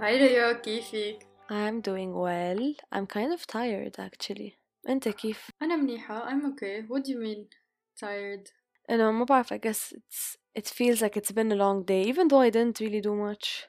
[0.00, 2.74] Hi Ria, كيفك؟ I'm doing well.
[2.90, 4.56] I'm kind of tired actually.
[4.88, 6.30] انت كيف؟ أنا منيحة.
[6.30, 6.86] I'm okay.
[6.88, 7.46] What do you mean
[8.00, 8.48] tired?
[8.90, 12.28] أنا ما بعرف I guess it's it feels like it's been a long day even
[12.28, 13.68] though I didn't really do much.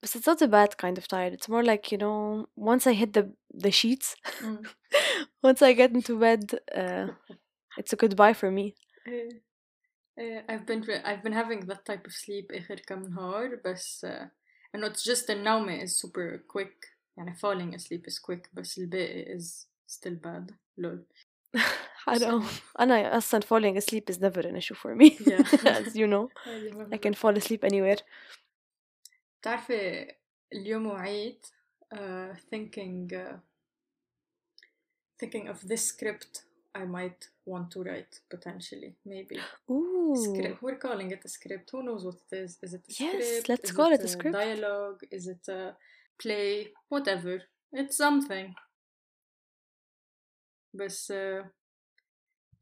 [0.00, 1.32] But it's not a bad kind of tired.
[1.32, 3.24] It's more like you know once I hit the
[3.64, 4.64] the sheets, mm.
[5.48, 6.42] once I get into bed,
[6.82, 7.06] uh,
[7.80, 8.66] it's a goodbye for me.
[9.08, 14.26] Uh, I've been I've been having that type of sleep آخر كم نهار بس uh,
[14.75, 16.87] إنه it's just النومة is super quick
[17.17, 21.05] يعني falling asleep is quick بس الباقي is still bad لول
[22.09, 22.43] I know.
[22.79, 25.17] أنا أصلا falling asleep is never an issue for me.
[25.19, 25.43] Yeah.
[25.65, 26.29] As you know,
[26.91, 27.97] I can fall asleep anywhere.
[29.41, 30.07] بتعرفي
[30.53, 31.45] اليوم وعيت
[31.95, 33.37] uh, thinking uh,
[35.19, 36.43] thinking of this script
[36.81, 39.37] I might want to write potentially maybe
[39.69, 40.15] Ooh.
[40.25, 43.13] script we're calling it a script who knows what it is is it a Yes,
[43.23, 44.35] script let's is call it it a script.
[44.41, 45.61] dialogue is it a
[46.21, 46.49] play
[46.89, 47.35] whatever
[47.81, 48.47] it's something
[50.73, 51.41] بس uh,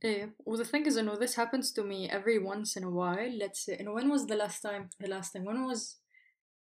[0.05, 2.93] ايه well the thing is you know this happens to me every once in a
[2.99, 5.81] while let's say and when was the last time the last time when was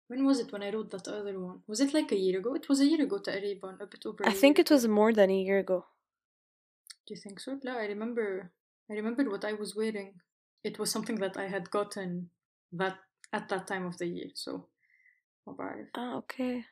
[0.09, 2.51] when was it when I wrote that other one was it like a year ago
[2.59, 4.83] it was a year ago تقريبا a bit over a I think year it was
[4.85, 4.93] ago.
[4.99, 5.79] more than a year ago.
[7.07, 7.59] Do you think so?
[7.63, 8.51] No, I remember.
[8.89, 10.13] I remembered what I was wearing.
[10.63, 12.29] It was something that I had gotten
[12.73, 12.97] that
[13.33, 14.31] at that time of the year.
[14.33, 14.67] So,
[15.47, 15.87] ما بعرف.
[15.95, 16.65] Ah, okay.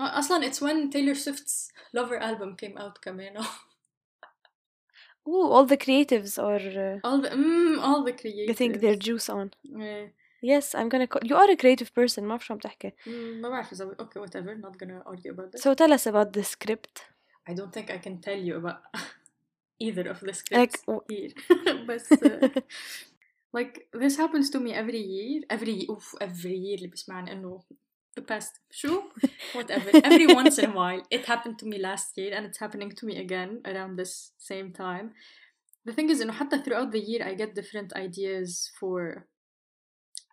[0.00, 3.44] Uh, أصلا it's when Taylor Swift's Lover album came out كمان.
[5.26, 8.46] Ooh, all the creatives are uh, all the mm, all the creatives.
[8.46, 9.50] getting their juice on.
[9.76, 10.14] إيه.
[10.42, 12.90] Yes, I'm gonna call you are a creative person ما بعرف شو عم تحكي.
[12.90, 15.62] Mm, ما بعرف إذا okay whatever not gonna argue about this.
[15.62, 17.04] So tell us about the script.
[17.48, 18.80] I don't think I can tell you about
[19.80, 21.32] either of the Like, scripts w- here.
[21.88, 22.48] بس uh,
[23.58, 27.62] like this happens to me every year every oof every year اللي بيسمعني انه
[28.20, 29.02] the past شو
[29.54, 32.90] whatever every once in a while it happened to me last year and it's happening
[33.00, 35.06] to me again around this same time
[35.88, 39.26] the thing is انه حتى throughout the year I get different ideas for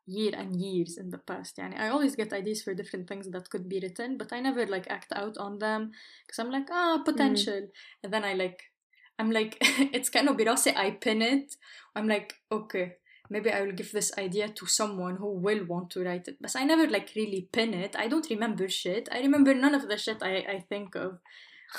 [0.08, 3.50] year and years in the past يعني I always get ideas for different things that
[3.50, 5.82] could be written but I never like act out on them
[6.26, 7.62] because I'm like ah potential
[8.04, 8.60] and then I like
[9.20, 9.58] I'm like
[9.98, 11.56] it's kind of براسي I pin it
[11.96, 12.96] I'm like okay
[13.30, 16.56] maybe I will give this idea to someone who will want to write it but
[16.56, 19.98] I never like really pin it I don't remember shit I remember none of the
[19.98, 21.20] shit I, I think of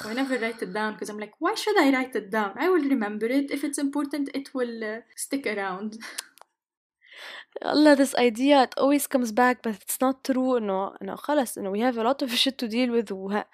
[0.09, 2.69] I never write it down because I'm like why should I write it down I
[2.71, 5.99] will remember it if it's important it will uh, stick around
[7.61, 10.59] Allah, this idea it always comes back, but it's not true.
[10.61, 11.59] No, no, خلص.
[11.59, 13.11] No, we have a lot of shit to deal with.
[13.11, 13.45] وه-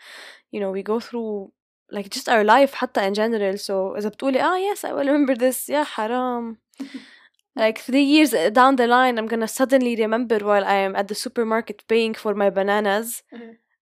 [0.53, 1.53] You know, we go through
[1.93, 3.57] like just our life حتى in general.
[3.57, 5.69] So إذا بتقولي ah yes, I will remember this.
[5.69, 6.57] يا حرام.
[7.57, 11.15] Like three years down the line, I'm gonna suddenly remember while I am at the
[11.15, 13.23] supermarket paying for my bananas.
[13.33, 13.55] Uh-huh.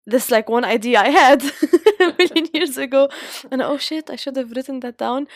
[0.07, 1.43] This like one idea I had
[1.99, 3.07] a million years ago,
[3.51, 5.27] and oh shit, I should have written that down.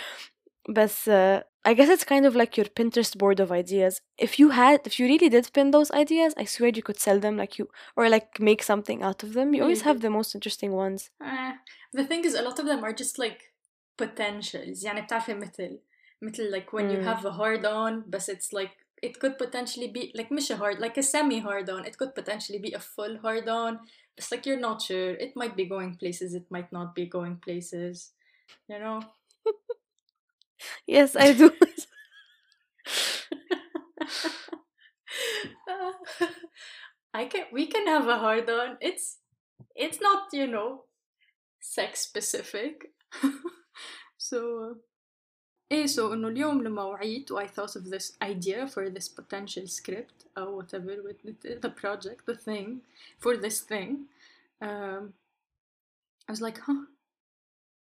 [0.68, 3.94] But uh, I guess it's kind of like your Pinterest board of ideas.
[4.28, 7.20] If you had, if you really did pin those ideas, I swear you could sell
[7.26, 7.66] them like you,
[7.98, 9.48] or like make something out of them.
[9.56, 10.08] You always have Maybe.
[10.08, 11.02] the most interesting ones.
[11.30, 11.54] Uh,
[12.00, 13.40] the thing is a lot of them are just like
[13.98, 15.80] potentials يعني بتعرفي مثل
[16.22, 17.06] مثل like when you Mm.
[17.10, 18.74] have a hard on but it's like
[19.08, 22.14] it could potentially be like مش a hard like a semi hard on it could
[22.20, 23.80] potentially be a full hard on
[24.18, 27.36] it's like you're not sure it might be going places it might not be going
[27.48, 27.96] places
[28.72, 29.00] you know
[30.88, 31.52] Yes, I do.
[37.14, 39.18] I can we can have a hard on it's
[39.76, 40.84] it's not you know
[41.62, 42.92] sex specific
[44.18, 44.76] so
[45.72, 49.68] ايه so انه اليوم لما وعيت و I thought of this idea for this potential
[49.68, 52.82] script or whatever with it- the project the thing
[53.20, 53.92] for this thing
[54.62, 55.14] um,
[56.28, 56.86] I was like huh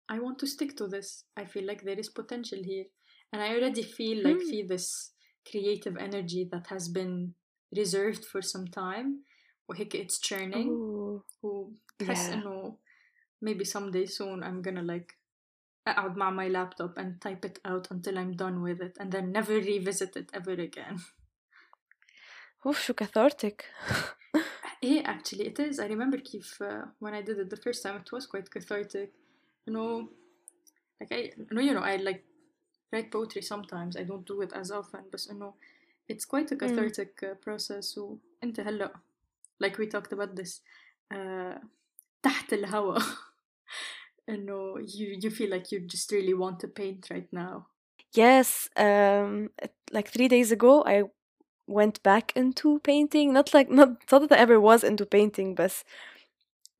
[0.10, 1.08] I want to stick to this
[1.42, 2.86] I feel like there is potential here
[3.34, 4.50] and I already feel like Hmm.
[4.50, 4.88] في this
[5.52, 7.34] creative energy that has been
[7.82, 9.10] reserved for some time
[9.70, 11.24] وهيك it's churning Ooh.
[11.44, 12.34] وبحس Yeah.
[12.34, 12.78] انه
[13.46, 15.16] maybe someday soon I'm gonna like
[15.88, 19.32] اقعد مع my laptop and type it out until I'm done with it and then
[19.32, 20.98] never revisit it ever again.
[22.66, 23.66] Oof, شو cathartic.
[24.82, 25.80] yeah, actually it is.
[25.80, 29.10] I remember كيف uh, when I did it the first time it was quite cathartic.
[29.66, 30.10] You know,
[31.00, 32.24] like I, no, you know, I like
[32.92, 33.98] write poetry sometimes.
[33.98, 35.56] I don't do it as often, but you know,
[36.08, 37.98] it's quite a cathartic uh, process.
[37.98, 38.94] وانت هلا
[39.64, 40.62] like we talked about this
[41.14, 41.60] uh,
[42.24, 43.00] تحت الهوا
[44.30, 47.68] انه you you feel like you just really want to paint right now.
[48.14, 51.04] Yes, um, it- like three days ago, I
[51.68, 53.34] went back into painting.
[53.34, 55.84] Not like not, not that I ever was into painting, but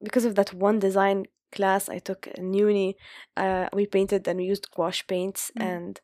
[0.02, 1.26] because of that one design
[1.56, 2.90] class I took in uni,
[3.44, 5.64] uh, we painted and we used gouache paints Mm.
[5.72, 6.02] and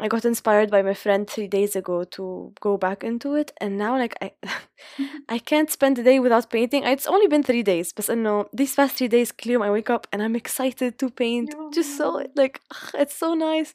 [0.00, 3.76] I got inspired by my friend three days ago to go back into it and
[3.76, 4.28] now like I
[5.28, 6.84] I can't spend a day without painting.
[6.84, 10.06] It's only been three days, but no, these past three days clear I wake up
[10.12, 11.48] and I'm excited to paint.
[11.76, 12.26] Just so Yeah.
[12.42, 12.56] like
[13.02, 13.70] it's so nice.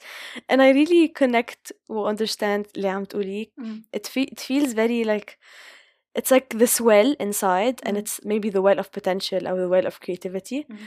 [0.50, 3.46] And I really connect or understand اللي عم تقوليه.
[3.60, 3.84] Mm.
[3.98, 5.38] It fe- it feels very like
[6.18, 8.02] it's like this well inside and Mm.
[8.02, 10.78] it's maybe the well of potential or the well of creativity Mm.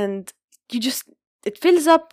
[0.00, 0.32] and
[0.72, 1.02] you just
[1.50, 2.06] it fills up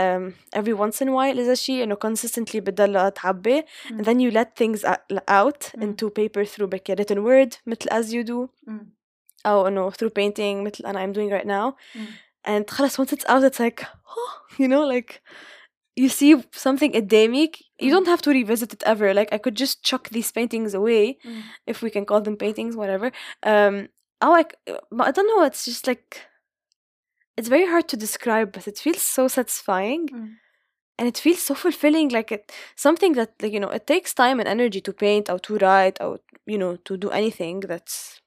[0.00, 3.90] um, every once in a while إذا شيء إنه consistently بتضلها تعبي Mm.
[3.98, 5.82] and then you let things a- out Mm.
[5.82, 8.86] into paper through like a written word مثل as you do Mm.
[9.46, 12.06] أو إنه through painting مثل أنا I'm doing right now Mm.
[12.48, 13.84] and خلاص once it's out it's like
[14.16, 15.20] oh, you know like
[15.95, 17.91] you see something endemic, you mm.
[17.91, 19.13] don't have to revisit it ever.
[19.13, 21.41] Like I could just chuck these paintings away, mm.
[21.65, 23.11] if we can call them paintings, whatever.
[23.43, 23.87] Um,
[24.21, 25.45] I like, I don't know.
[25.45, 26.21] It's just like,
[27.37, 30.33] it's very hard to describe, but it feels so satisfying, mm.
[30.97, 32.09] and it feels so fulfilling.
[32.09, 35.39] Like it, something that like you know, it takes time and energy to paint or
[35.39, 38.21] to write or you know to do anything that's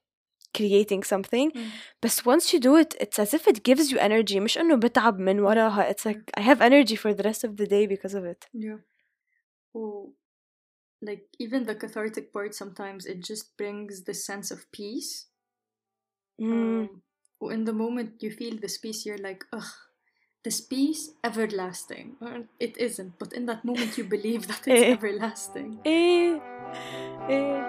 [0.54, 1.50] creating something.
[1.50, 1.70] Mm.
[2.00, 4.40] But once you do it, it's as if it gives you energy.
[4.40, 5.90] مش إنه بتعب من وراها.
[5.90, 8.46] It's like I have energy for the rest of the day because of it.
[8.52, 8.78] Yeah.
[9.76, 10.12] Oh,
[11.02, 15.26] like even the cathartic part sometimes it just brings the sense of peace.
[16.40, 16.88] Mm.
[17.42, 19.72] Um, in the moment you feel this peace, you're like, ugh,
[20.44, 22.06] this peace everlasting.
[22.26, 24.92] Uh, It isn't, but in that moment you believe that it's Eh.
[24.96, 25.70] everlasting.
[25.84, 26.38] Eh,
[27.34, 27.60] eh,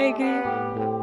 [0.00, 0.95] I agree.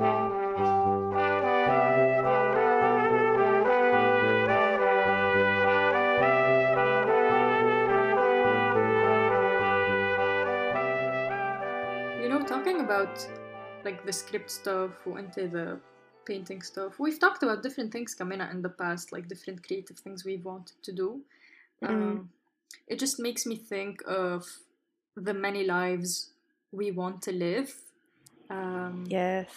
[12.44, 13.26] You know, talking about
[13.86, 15.80] like the script stuff or into the
[16.26, 20.26] painting stuff, we've talked about different things Kamina in the past, like different creative things
[20.26, 21.22] we've wanted to do.
[21.84, 21.90] Mm.
[21.90, 22.30] Um,
[22.88, 24.46] it just makes me think of
[25.16, 26.32] the many lives
[26.72, 27.74] we want to live.
[28.50, 29.50] Um, Yes.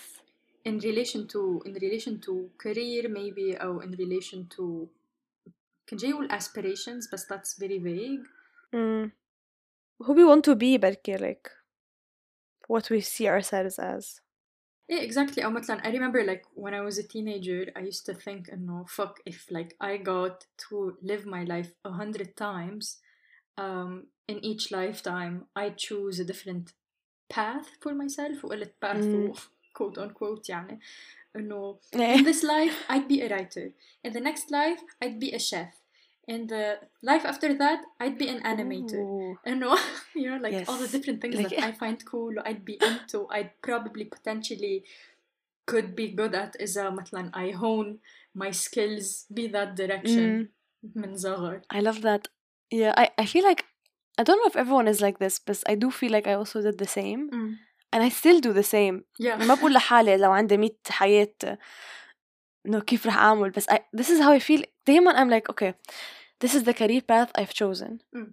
[0.64, 4.88] in relation to in relation to career maybe or in relation to
[5.88, 8.26] can جاي يقول aspirations but that's very vague
[8.74, 9.10] Mm.
[10.04, 11.50] Who we want to be بركي like
[12.68, 14.20] what we see ourselves as.
[14.88, 18.14] yeah exactly أو مثلا I remember like when I was a teenager I used to
[18.14, 22.98] think إنه fuck if like I got to live my life a hundred times
[23.58, 26.72] um, in each lifetime I choose a different
[27.30, 29.30] path for myself وقلت path Mm.
[29.30, 29.34] و
[29.78, 30.80] quote unquote يعني
[31.36, 32.22] إنه in Eh.
[32.22, 33.66] this life I'd be a writer
[34.04, 35.72] in the next life I'd be a chef
[36.34, 36.64] in the
[37.10, 39.38] life after that I'd be an animator Ooh.
[39.46, 39.70] and no,
[40.14, 40.92] you know, like all the Yes.
[40.96, 44.76] different things Like- that I find cool, I'd be into, I'd probably potentially
[45.70, 47.98] could be good at is uh, مثلا I hone
[48.34, 50.48] my skills be that direction
[50.96, 51.60] من صغر.
[51.70, 52.28] I love that.
[52.70, 53.62] Yeah, I, I feel like
[54.20, 56.60] I don't know if everyone is like this, but I do feel like I also
[56.62, 57.22] did the same.
[57.94, 59.04] And I still do the same.
[59.18, 59.36] Yeah.
[59.38, 61.34] ما بقول لحالي لو عندي 100 حياة
[62.66, 65.72] انه كيف رح اعمل بس I, this is how I feel دايما I'm like okay
[66.40, 68.30] this is the career path I've chosen Mm.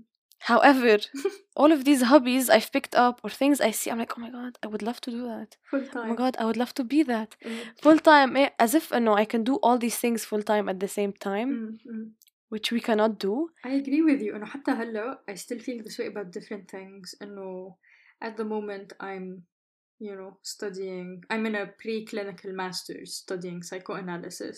[0.51, 0.97] however
[1.61, 4.31] all of these hobbies I've picked up or things I see I'm like oh my
[4.39, 6.15] god I would love to do that Full oh my time.
[6.23, 9.25] god I would love to be that Mm, full time eh, as if no I
[9.33, 12.07] can do all these things full time at the same time mm, mm.
[12.53, 13.33] which we cannot do
[13.69, 17.15] I agree with you إنه حتى هلا I still feel this way about different things
[17.21, 17.75] إنه
[18.27, 19.27] at the moment I'm
[20.07, 24.57] you know studying I'm in a preclinical master's studying psychoanalysis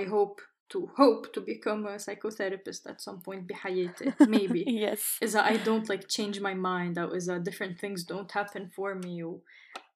[0.00, 0.40] I hope
[0.72, 5.88] to hope to become a psychotherapist at some point بحياتي maybe yes إذا I don't
[5.88, 9.40] like change my mind أو إذا different things don't happen for me و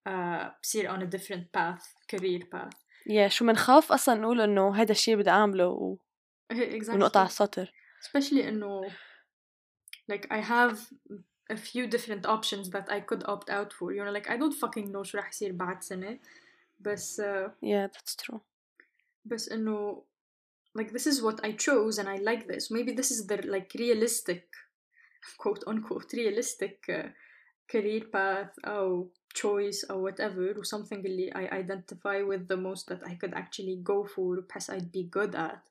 [0.08, 2.76] uh, بصير on a different path career path
[3.08, 5.96] yeah شو منخاف اصلا نقول انه هذا الشيء بدي اعمله و-
[6.52, 7.72] exactly ونقطع السطر
[8.04, 8.90] especially إنه
[10.12, 10.78] like I have
[11.50, 14.54] a few different options that I could opt out for you know like I don't
[14.54, 16.18] fucking know شو رح يصير بعد سنة
[16.80, 18.40] بس uh, yeah that's true
[19.24, 20.04] بس إنه
[20.76, 23.72] like this is what I chose and I like this maybe this is the like
[23.78, 24.44] realistic
[25.38, 27.08] quote unquote realistic uh,
[27.70, 33.02] career path أو choice or whatever or something اللي I identify with the most that
[33.06, 35.68] I could actually go for بحس I'd be good at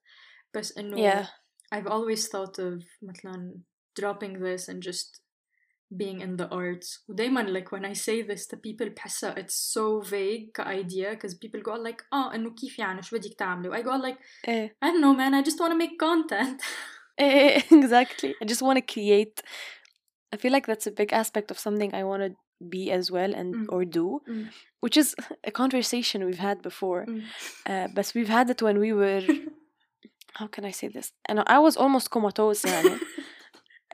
[0.53, 1.27] بس إنه yeah
[1.72, 3.62] I've always thought of مثلا
[4.00, 5.22] dropping this and just
[5.98, 10.08] being in the arts ودايما like when I say this to people بحسها it's so
[10.10, 13.81] vague كايديا because people go like اه انه كيف يعني شو بدك تعملي و I
[13.84, 14.17] go like
[14.48, 14.67] eh.
[14.86, 16.62] I don't know man I just want to make content
[17.20, 18.31] Eh, exactly.
[18.41, 19.38] I just want to create.
[20.34, 22.29] I feel like that's a big aspect of something I want to
[22.75, 23.65] be as well and Mm.
[23.74, 24.46] or do Mm.
[24.84, 25.08] which is
[25.51, 27.22] a conversation we've had before Mm.
[27.72, 29.24] uh, but we've had it when we were
[30.39, 32.96] how can I say this and I was almost comatose يعني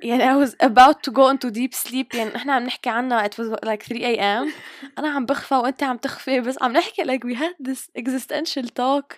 [0.01, 3.31] يعني I was about to go into deep sleep يعني احنا عم نحكي عنها it
[3.31, 4.53] was like 3 a.m.
[4.99, 9.17] انا عم بخفى وانت عم تخفي بس عم نحكي like we had this existential talk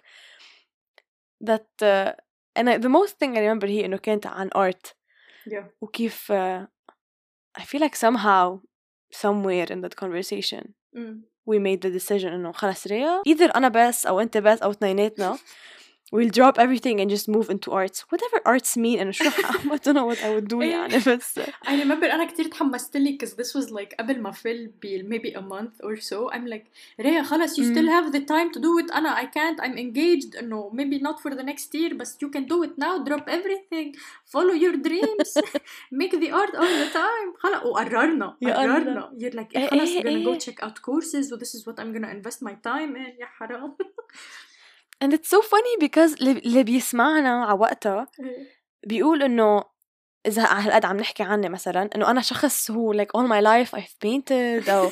[1.43, 2.11] that uh,
[2.59, 4.93] and I, the most thing I remember هي انه كانت عن art
[5.49, 5.63] yeah.
[5.81, 6.65] وكيف uh,
[7.59, 8.59] I feel like somehow
[9.13, 10.63] somewhere in that conversation
[10.95, 11.17] Mm.
[11.51, 15.37] we made the decision انه خلص ريا either انا بس او انت بس او اثنيناتنا
[16.17, 19.77] we'll drop everything and just move into arts whatever arts mean انه شو ح- I
[19.85, 20.71] don't know what I would do إيه.
[20.71, 24.71] يعني بس I remember أنا كتير تحمست لي because this was like قبل ما فيل
[24.81, 26.65] ب maybe a month or so I'm like
[27.01, 27.73] ريا خلص you Mm.
[27.75, 31.19] still have the time to do it أنا I can't I'm engaged إنه maybe not
[31.23, 33.87] for the next year but you can do it now drop everything
[34.35, 35.29] follow your dreams
[36.01, 39.89] make the art all the time خلص وقررنا يا قررنا you're like إيه إيه خلص
[39.89, 40.39] إيه gonna go إيه.
[40.39, 43.75] check out courses و this is what I'm gonna invest my time in يا حرام
[45.04, 48.08] And it's so funny because اللي بيسمعنا على وقتها
[48.86, 49.64] بيقول انه
[50.26, 54.06] اذا هالقد عم نحكي عني مثلا انه أنا شخص هو like all my life I've
[54.06, 54.90] painted أو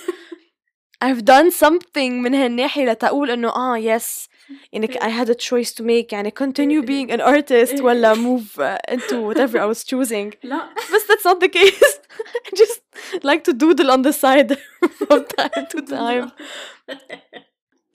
[1.04, 4.28] I've done something من هالناحية لتقول انه آه yes
[4.72, 8.94] يعني I had a choice to make يعني continue being an artist ولا move uh,
[8.94, 11.98] into whatever I was choosing لا بس that's not the case
[12.46, 12.80] I just
[13.24, 14.58] like to doodle on the side
[14.98, 16.30] from time to time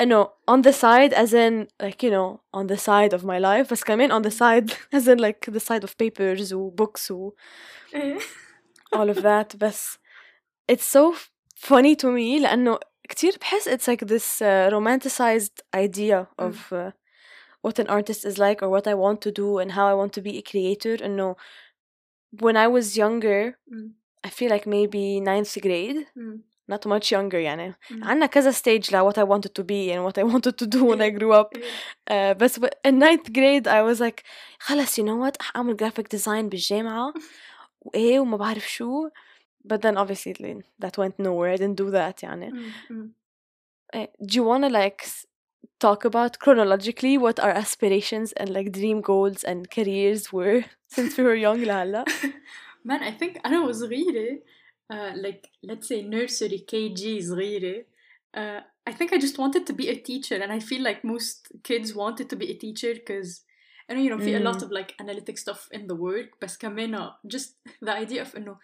[0.01, 3.71] انه on the side as in like you know on the side of my life
[3.71, 7.33] بس كمان on the side as in like the side of papers و books و
[7.95, 8.19] إيه.
[8.97, 9.99] all of that بس
[10.73, 12.79] it's so f- funny to me لأنه
[13.09, 16.91] كتير بحس it's like this uh, romanticized idea of uh,
[17.67, 20.13] what an artist is like or what I want to do and how I want
[20.15, 21.37] to be a creator إنه
[22.41, 23.91] when I was younger Mm.
[24.25, 26.39] I feel like maybe ninth grade Mm.
[26.73, 28.03] not much younger يعني Mm.
[28.07, 30.85] عنا كذا stage ل what I wanted to be and what I wanted to do
[30.85, 31.51] when I grew up
[32.11, 32.33] إيه.
[32.33, 34.23] uh, بس ب- in ninth grade I was like
[34.59, 37.13] خلص you know what رح أعمل graphic design بالجامعة
[37.81, 39.09] وإيه وما بعرف شو
[39.73, 42.93] but then obviously like, that went nowhere I didn't do that يعني Mm.
[42.93, 43.09] Mm.
[43.95, 45.27] Eh, do you want to like s-
[45.87, 50.61] talk about chronologically what our aspirations and like dream goals and careers were
[50.97, 52.05] since we were young لهلا
[52.85, 54.39] Man, I think أنا وصغيرة
[54.93, 57.85] uh, like let's say nursery KG صغيرة
[58.37, 61.49] uh, I think I just wanted to be a teacher and I feel like most
[61.63, 63.43] kids wanted to be a teacher because
[63.89, 64.63] I know you know في a lot Mm.
[64.65, 67.51] of like analytic stuff in the work بس كمان just
[67.85, 68.57] the idea of إنه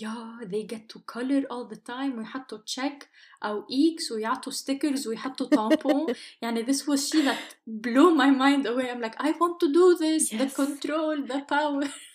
[0.00, 3.06] yeah they get to color all the time ويحطوا check
[3.42, 8.90] أو X ويعطوا stickers ويحطوا tampon يعني this was shit that blew my mind away
[8.90, 10.54] I'm like I want to do this the Yes.
[10.54, 11.84] control the power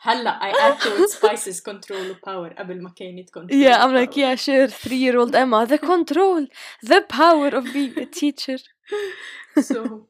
[0.00, 4.10] هلا I add to it spices control power قبل ما كانت control yeah I'm like
[4.10, 4.18] power.
[4.18, 6.46] yeah sure three year old Emma the control
[6.82, 8.58] the power of being a teacher
[9.62, 10.08] so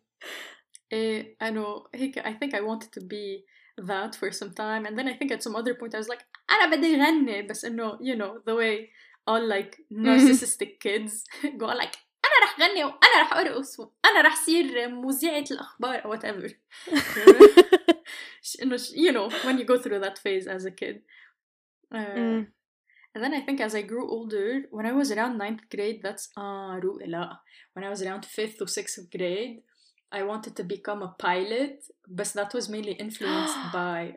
[0.92, 3.44] eh, I know هيك I think I wanted to be
[3.90, 6.24] that for some time and then I think at some other point I was like
[6.50, 8.90] أنا بدي غني بس إنه you know the way
[9.26, 11.24] all like narcissistic kids
[11.58, 16.50] go like أنا رح غني وأنا رح أرقص وأنا رح صير مذيعة الأخبار أو whatever
[18.62, 20.96] إنه ش- you know when you go through that phase as a kid
[21.94, 22.46] uh, Mm.
[23.16, 26.24] And then I think as I grew older, when I was around ninth grade, that's
[26.36, 27.38] ah رو- لا.
[27.74, 29.62] When I was around fifth or sixth grade,
[30.12, 31.76] I wanted to become a pilot,
[32.06, 34.14] but that was mainly influenced by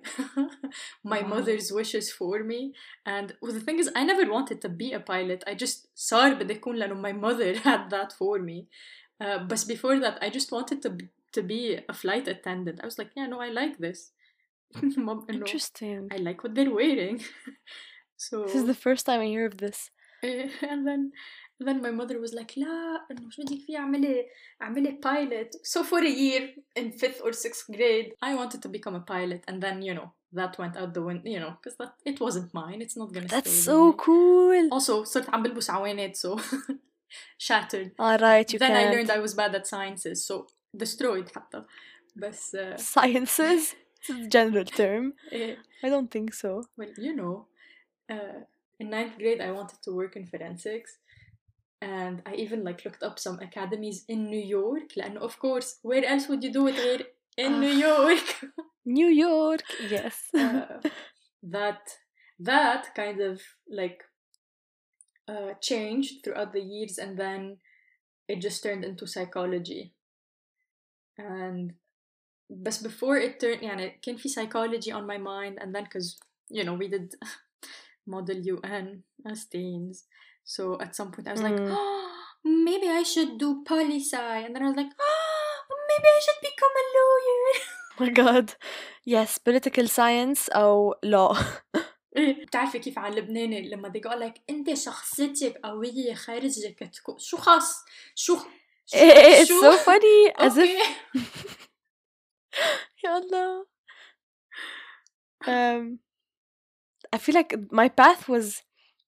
[1.04, 1.28] my Wow.
[1.34, 2.74] mother's wishes for me.
[3.06, 5.44] And well, the thing is, I never wanted to be a pilot.
[5.48, 8.68] I just صار بدي أكون لأنه my mother had that for me.
[9.20, 12.80] Uh, but before that, I just wanted to be, to be a flight attendant.
[12.82, 14.12] I was like, yeah, no, I like this.
[14.98, 17.24] Mom, no, interesting I like what they're wearing.
[18.18, 19.90] so this is the first time I hear of this
[20.24, 21.12] إيه، and then
[21.68, 24.26] then my mother was like لا انه شو بدك فيه اعملي
[24.62, 26.44] اعملي pilot so for a year
[26.80, 30.10] in fifth or sixth grade I wanted to become a pilot and then you know
[30.40, 33.32] that went out the window you know because that it wasn't mine it's not gonna
[33.36, 34.04] that's stay so with me.
[34.06, 36.30] cool also صرت عم بلبس عوانات so
[37.48, 40.46] shattered all right you then I can't learned I was bad at sciences so
[40.84, 41.64] destroyed حتى
[42.16, 43.62] بس uh, sciences
[44.00, 46.50] it's a general term إيه، I don't think so
[46.80, 47.36] Well, you know,
[48.16, 48.40] uh,
[48.80, 50.92] in ninth grade, I wanted to work in forensics,
[51.82, 54.94] and I even like looked up some academies in New York.
[54.98, 57.06] لأنه of course, where else would you do it غير
[57.38, 58.52] in New York?
[58.86, 60.80] New York yes Uh,
[61.44, 61.82] that
[62.40, 64.04] that kind of like
[65.28, 67.58] uh, changed throughout the years, and then
[68.28, 69.94] it just turned into psychology.
[71.18, 71.74] And
[72.50, 76.18] but before it turned, يعني كان في psychology on my mind, and then because
[76.50, 77.14] you know we did
[78.08, 80.06] model UN as teens,
[80.44, 81.72] So at some point I was like, Mm.
[81.78, 82.10] oh,
[82.68, 85.60] maybe I should do poli sci, and then I was like, oh,
[85.90, 87.46] maybe I should become a lawyer.
[88.00, 88.48] Oh my god.
[89.16, 91.38] Yes, political science أو law.
[92.18, 97.38] إيه، بتعرفي كيف على اللبناني لما they go like انت شخصيتك قوية خارجك تكون شو
[97.38, 97.84] خاص
[98.16, 98.36] شو
[98.86, 100.78] شو- it's شو؟ so funny as if أوكي.
[103.04, 103.66] يا الله.
[105.48, 106.00] Um,
[107.14, 108.64] I feel like my path was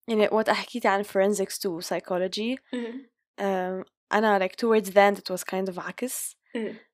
[0.08, 3.12] يعني وقت حكيتي عن forensics to psychology إيه.
[3.40, 6.90] um, أنا like towards the end it was kind of عكس إيه.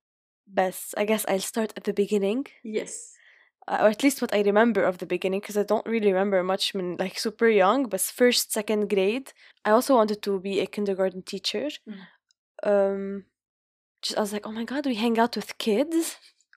[0.48, 2.92] بس I guess I'll start at the beginning yes
[3.72, 6.44] uh, or at least what I remember of the beginning because I don't really remember
[6.44, 9.28] much when like super young but first second grade
[9.68, 12.02] I also wanted to be a kindergarten teacher Mm.
[12.72, 13.02] um
[14.04, 15.98] just I was like oh my god we hang out with kids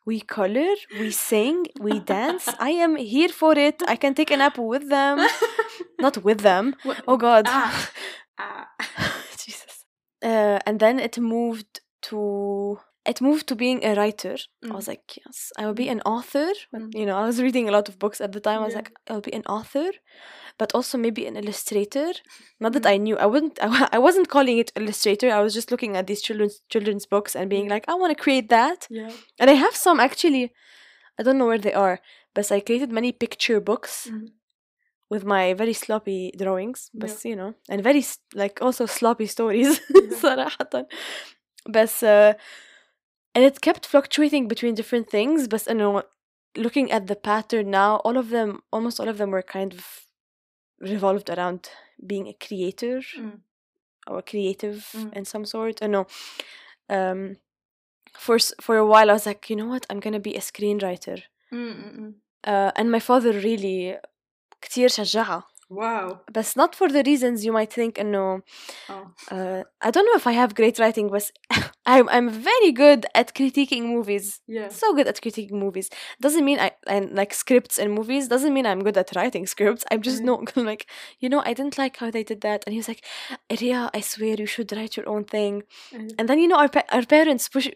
[0.09, 4.39] we color we sing we dance I am here for it I can take a
[4.43, 5.17] nap with them
[6.00, 7.90] not with them What- oh god ah,
[8.40, 8.68] ah.
[9.46, 9.86] Jesus.
[10.24, 14.36] Uh, and then it moved to it moved to being a writer.
[14.64, 14.92] I was Mm.
[14.94, 16.48] like, yes, I will be an author.
[16.74, 16.96] Mm.
[17.00, 18.60] You know, I was reading a lot of books at the time.
[18.62, 18.80] I was Yeah.
[18.80, 19.90] like, I'll be an author,
[20.58, 22.14] but also maybe an illustrator.
[22.62, 22.94] Not that Mm.
[22.94, 23.18] I knew.
[23.18, 23.60] I wouldn't.
[23.62, 25.30] I, I wasn't calling it illustrator.
[25.38, 28.24] I was just looking at these children's children's books and being like, I want to
[28.24, 28.88] create that.
[28.90, 30.54] yeah And I have some actually.
[31.20, 32.00] I don't know where they are,
[32.36, 34.28] but I created many picture books Mm
[35.13, 37.31] with my very sloppy drawings, but Yeah.
[37.31, 40.15] you know, and very s- like also sloppy stories Yeah.
[40.23, 40.87] صراحة.
[41.69, 42.35] بس uh,
[43.35, 46.03] and it kept fluctuating between different things but you know
[46.57, 49.85] looking at the pattern now all of them almost all of them were kind of
[50.81, 51.61] revolved around
[52.11, 53.39] being a creator Mm.
[54.11, 55.11] or creative Mm.
[55.19, 56.05] in some sort I know
[56.97, 57.21] um
[58.25, 60.41] for s- for a while I was like you know what I'm gonna be a
[60.51, 61.19] screenwriter
[61.53, 62.13] Mm, mm, mm.
[62.53, 63.79] uh, and my father really
[64.63, 66.09] كتير شجعها wow
[66.39, 68.43] but not for the reasons you might think انه
[68.91, 68.95] oh
[69.35, 71.25] uh, I don't know if I have great writing but
[71.95, 75.89] I'm, I'm very good at critiquing movies yeah so good at critiquing movies
[76.25, 79.83] doesn't mean I, I like scripts in movies doesn't mean I'm good at writing scripts
[79.91, 80.29] I'm just Mhm.
[80.31, 80.83] not like
[81.23, 83.03] you know I didn't like how they did that and he was like
[83.61, 85.55] Ria I swear you should write your own thing
[85.97, 86.11] Mm.
[86.19, 87.67] and then you know our, pa- our parents push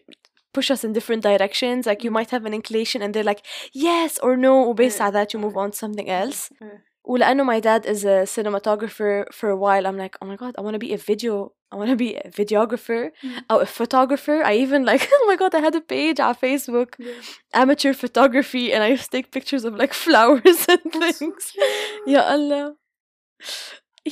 [0.57, 2.17] push us in different directions like you Mm.
[2.19, 3.43] might have an inclination and they're like
[3.89, 5.05] yes or no وباسed Mm.
[5.05, 6.79] على that you move on to something else Mm.
[7.11, 10.61] ولأنه my dad is a cinematographer for a while I'm like oh my god I
[10.65, 11.33] want to be a video
[11.71, 13.39] I want to be a videographer Mm.
[13.51, 16.89] or a photographer I even like oh my god I had a page on Facebook
[17.07, 17.19] yeah
[17.61, 21.43] amateur photography and I used to take pictures of like flowers and That's so things
[21.53, 22.07] cute.
[22.13, 22.65] yeah Allah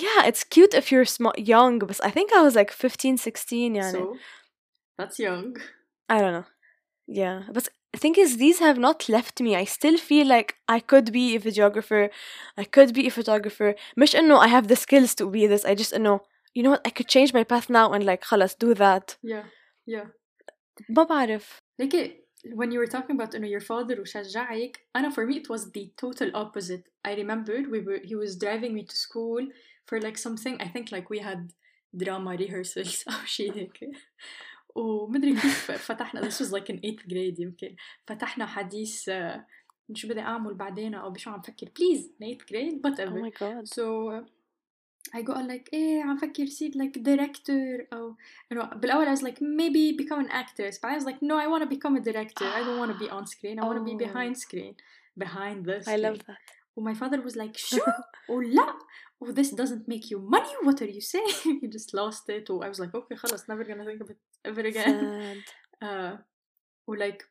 [0.06, 3.76] yeah it's cute if you're small young but I think I was like 15 16
[3.76, 4.15] يعني so
[4.97, 5.56] that's young
[6.10, 6.45] I don't know.
[7.08, 9.56] Yeah, but the thing is, these have not left me.
[9.56, 12.10] I still feel like I could be a videographer.
[12.58, 13.76] I could be a photographer.
[13.97, 15.65] مش إنه I have the skills to be this.
[15.65, 16.21] I just know,
[16.54, 19.17] you know what, I could change my path now and like خلاص do that.
[19.24, 19.43] yeah
[19.86, 20.08] yeah
[20.89, 21.60] ما بعرف.
[21.82, 22.21] like it,
[22.56, 25.71] when you were talking about you know, your father وشجعك أنا for me it was
[25.71, 29.47] the total opposite I remembered we were he was driving me to school
[29.86, 31.52] for like something I think like we had
[31.95, 33.80] drama rehearsals أو شيء هيك
[34.77, 39.47] ومدري كيف فتحنا this was like in 8th grade يمكن فتحنا حديث آه،
[39.95, 43.31] شو بدي أعمل بعدين أو بشو عم فكر please in 8th grade Oh whatever my
[43.41, 43.69] god.
[43.69, 44.25] So uh,
[45.19, 48.15] I go on like إيه عم فكر صير like director أو
[48.55, 51.37] you know بالأول I was like maybe become an actress but I was like no
[51.37, 53.79] I want to become a director I don't want to be on screen I want
[53.79, 54.07] to be Oh.
[54.07, 54.75] behind screen
[55.25, 56.43] behind the I love that.
[56.79, 57.81] Oh, my father was like شو
[58.29, 58.75] ولا
[59.21, 62.62] oh this doesn't make you money what are you saying he just lost it oh
[62.62, 65.00] I was like okay خلص never gonna think of it ever again
[65.82, 65.88] Sad.
[65.88, 66.17] uh,
[66.88, 67.24] or like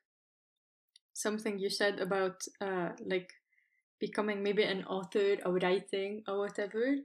[1.15, 3.31] something you said about uh, like
[4.01, 6.97] becoming maybe an author or writing or whatever.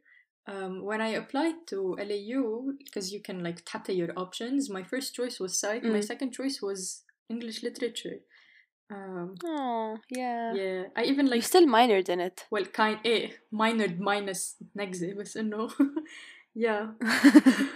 [0.47, 5.15] Um, when I applied to LAU, because you can like tap your options, my first
[5.15, 5.83] choice was psych.
[5.83, 6.05] My Mm.
[6.11, 8.17] second choice was English literature.
[8.91, 10.53] Um, Oh, yeah.
[10.53, 12.45] yeah, I even You like still minored in it.
[12.51, 15.67] well, kind eh minored minus نجزة بس إنه
[16.55, 16.87] yeah.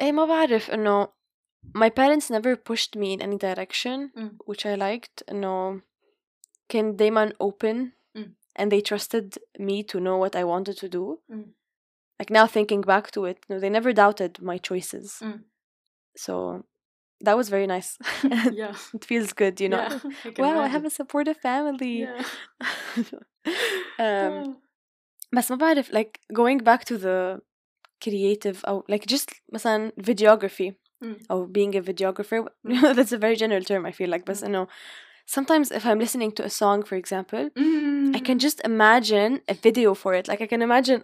[0.00, 1.08] ايه ما بعرف انه
[1.76, 4.36] my parents never pushed me in any direction Mm.
[4.46, 5.82] which I liked انه
[6.68, 8.30] كان دايما open Mm.
[8.58, 11.48] and they trusted me to know what I wanted to do Mm.
[12.20, 15.40] like now thinking back to it no they never doubted my choices Mm.
[16.24, 16.34] so
[17.26, 17.90] that was very nice
[18.60, 18.74] yeah.
[18.94, 19.98] it feels good you know yeah.
[20.24, 20.70] I can wow I imagine.
[20.76, 22.22] have a supportive family Yeah.
[23.98, 24.56] um, Oh.
[25.36, 27.40] بس ما بعرف like going back to the
[28.04, 30.72] creative أو like just مثلا videography
[31.04, 31.18] Mm.
[31.32, 32.94] or being a videographer Mm.
[32.96, 34.46] that's a very general term I feel like but Mm.
[34.46, 34.66] you know
[35.36, 37.44] sometimes if I'm listening to a song for example
[38.16, 38.44] I can Mm.
[38.46, 40.98] just imagine a video for it like I can imagine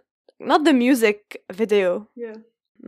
[0.51, 1.19] not the music
[1.63, 1.89] video
[2.25, 2.39] Yeah.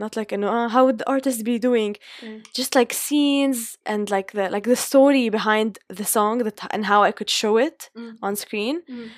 [0.03, 1.93] not like you know uh, how would the artist be doing
[2.25, 2.39] Mm.
[2.59, 3.59] just like scenes
[3.91, 7.53] and like the like the story behind the song that and how I could show
[7.67, 8.13] it Mm.
[8.27, 9.09] on screen Mm.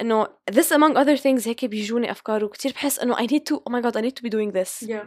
[0.00, 3.72] انه this among other things هيك بيجوني افكار وكتير بحس انه I need to oh
[3.72, 5.04] my god I need to be doing this Yeah.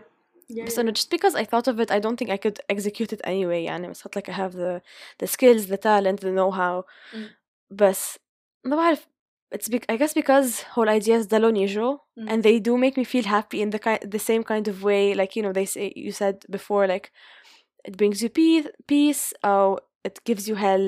[0.50, 0.66] Yeah.
[0.66, 0.80] بس yeah.
[0.80, 3.62] انه just because I thought of it I don't think I could execute it anyway
[3.66, 4.82] يعني بس like I have the
[5.24, 7.18] the skills the talent the know-how Mm.
[7.72, 8.20] بس
[8.64, 9.08] ما بعرف
[9.56, 12.30] it's be- I guess because whole ideas ضلوا يجوا Mm.
[12.32, 15.14] and they do make me feel happy in the ki- the same kind of way
[15.22, 17.08] like you know they say you said before like
[17.90, 20.86] it brings you peace peace or it gives you hell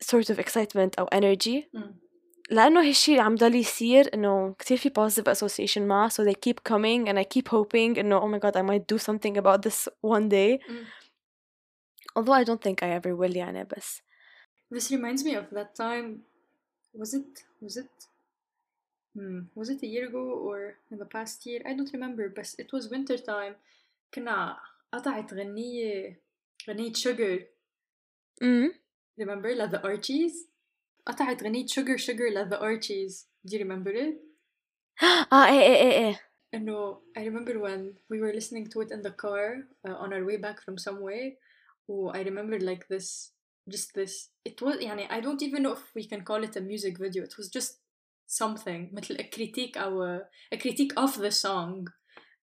[0.00, 1.92] sort of excitement or energy Mm.
[2.50, 7.08] لأنه هالشي عم ضل يصير إنه كتير في positive association معه so they keep coming
[7.08, 10.28] and I keep hoping إنه oh my god I might do something about this one
[10.28, 10.86] day Mm.
[12.16, 14.00] although I don't think I ever will يعني بس
[14.74, 16.06] This reminds me of that time.
[16.94, 17.44] Was it?
[17.60, 17.90] Was it?
[19.14, 19.40] Hmm.
[19.54, 21.60] Was it a year ago or in the past year?
[21.66, 22.28] I don't remember.
[22.28, 23.54] But it was winter time.
[24.14, 24.56] كنا
[24.92, 26.16] قطعت غنية
[26.68, 27.38] غنية sugar.
[28.42, 28.68] mm.
[29.18, 29.54] Remember?
[29.54, 30.46] like the Archies.
[31.06, 33.26] قطعت غنية sugar sugar like the Archies.
[33.44, 34.16] Do you remember it?
[35.32, 36.20] آه إيه إيه إيه إيه
[36.54, 40.24] إنه I remember when we were listening to it in the car uh, on our
[40.24, 41.32] way back from somewhere.
[41.88, 43.32] Oh, I remember like this,
[43.70, 44.28] just this.
[44.44, 47.24] It was يعني I don't even know if we can call it a music video.
[47.24, 47.80] It was just
[48.26, 50.20] something مثل a critique أو a,
[50.52, 51.88] a critique of the song.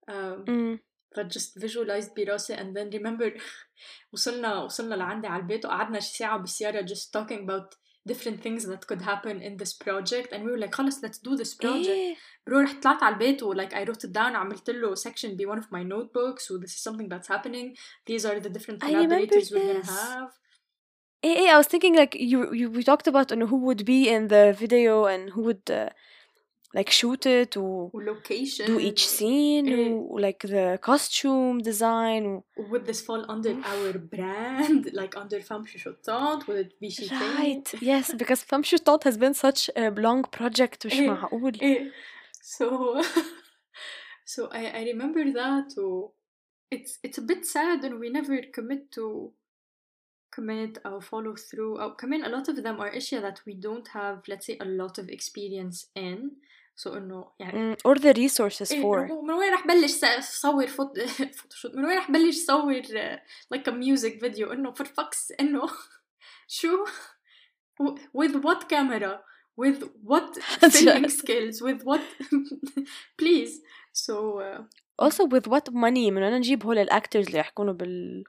[0.08, 0.80] Um, mm.
[1.16, 3.42] that just visualized براسي and then remember
[4.14, 7.76] وصلنا وصلنا لعندي على البيت وقعدنا شي ساعة بالسيارة just talking about
[8.08, 11.36] different things that could happen in this project and we were like خلص let's do
[11.36, 12.16] this project إيه
[12.48, 15.46] برو رحت طلعت على البيت و like I wrote it down عملت له section be
[15.46, 18.88] one of my notebooks و this is something that's happening these are the different I
[18.88, 19.90] remember collaborators we're gonna this.
[19.90, 20.32] have
[21.24, 24.10] إيه إيه I was thinking like you you we talked about إنه who would be
[24.10, 25.90] in the video and who would uh,
[26.74, 29.92] like shoot it و و location do each scene إيه.
[29.92, 35.66] و like the costume design و would this fall under our brand like under Femme
[35.66, 37.08] Chuchotantes would it be she
[37.40, 41.08] Right, yes, because Femme Chuchotantes has been such a long project مش إيه.
[41.10, 41.92] معقول Eh,
[42.56, 42.68] so
[44.34, 46.12] so I, I remember that و
[46.76, 49.34] it's it's a bit sad and we never commit to
[50.36, 53.88] commit or follow through or كمان a lot of them are اشياء that we don't
[53.88, 56.20] have let's say a lot of experience in
[56.84, 60.42] so انه يعني Mm, or the resources إيه، for إنه من وين رح بلش س-
[60.42, 63.18] صور فوت فوتوشوب من وين رح بلش صور uh,
[63.56, 65.62] like a music video انه for fuck's انه
[66.48, 66.86] شو
[67.82, 69.14] W- with what camera
[69.62, 69.80] with
[70.12, 70.30] what
[70.76, 72.02] filming skills with what
[73.20, 73.54] please
[74.06, 74.16] so
[74.48, 74.60] uh,
[75.06, 78.24] also with what money من وين نجيب هول الactors اللي رح يكونوا بال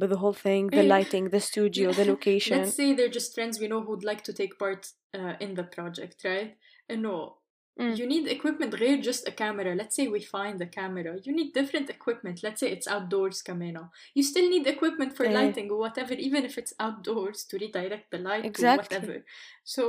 [0.00, 0.88] with the whole thing the إيه.
[0.88, 4.32] lighting the studio the location let's say they're just friends we know who'd like to
[4.32, 4.82] take part
[5.18, 6.56] uh, in the project right
[6.90, 7.40] انه
[7.80, 7.96] Mm.
[7.98, 11.50] you need equipment غير just a camera let's say we find a camera you need
[11.60, 15.32] different equipment let's say it's outdoors كمان you still need equipment for إيه.
[15.34, 18.96] lighting or whatever even if it's outdoors to redirect the light Exactly.
[18.96, 19.24] or whatever
[19.64, 19.82] so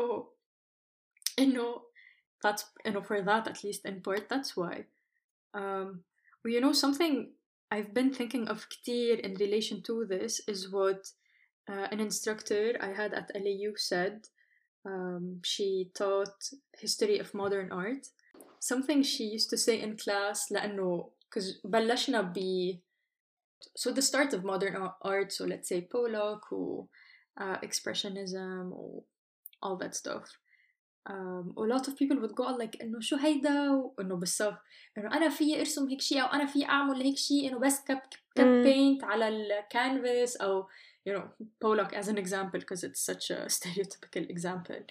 [1.39, 1.82] انه
[2.44, 4.76] that's you know for that at least in part that's why
[5.62, 5.88] um
[6.41, 7.13] well, you know something
[7.72, 11.12] I've been thinking of كتير in relation to this is what
[11.70, 14.28] uh, an instructor I had at LAU said
[14.86, 18.08] um, she taught history of modern art
[18.60, 22.80] something she used to say in class لأنه because بلشنا ب
[23.78, 26.88] so the start of modern a- art so let's say Pollock و
[27.39, 29.06] uh, expressionism و
[29.63, 30.38] all that stuff
[31.10, 34.58] um, a lot of people would go on like انه شو هيدا وانه بالصف
[34.98, 38.00] انه انا فيي ارسم هيك شيء او انا فيي اعمل هيك شيء انه بس كب
[38.36, 38.65] كب Mm.
[38.67, 40.67] paint على الكانفاس او
[41.10, 41.24] you know
[41.65, 44.84] Pollock as an example because it's such a stereotypical example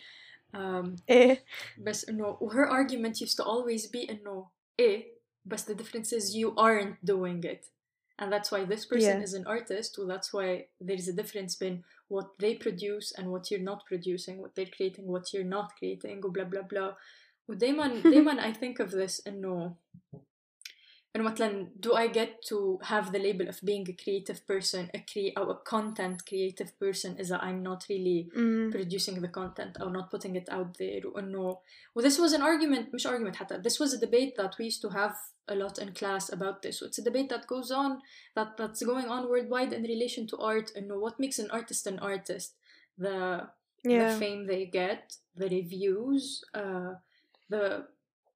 [0.55, 1.44] um, إيه
[1.79, 4.50] بس انه her argument used to always be انه
[4.81, 7.70] ايه بس the difference is you aren't doing it
[8.18, 9.26] and that's why this person Yeah.
[9.26, 10.48] is an artist well that's why
[10.88, 11.76] there's a difference between
[12.14, 16.16] what they produce and what you're not producing what they're creating what you're not creating
[16.35, 16.92] blah blah blah
[17.48, 19.74] ودايما دايما I think of this انه
[21.16, 24.98] انه مثلا do I get to have the label of being a creative person a
[25.11, 28.70] cre or a content creative person is that I'm not really Mm.
[28.76, 31.57] producing the content or not putting it out there وانه
[31.94, 34.83] well this was an argument مش argument حتى this was a debate that we used
[34.83, 35.14] to have
[35.47, 36.79] a lot in class about this.
[36.79, 38.01] So it's a debate that goes on,
[38.36, 41.99] that, that's going on worldwide in relation to art and what makes an artist an
[41.99, 42.53] artist.
[42.97, 43.47] The,
[43.84, 44.13] yeah.
[44.13, 46.95] the fame they get, the reviews, uh,
[47.49, 47.88] the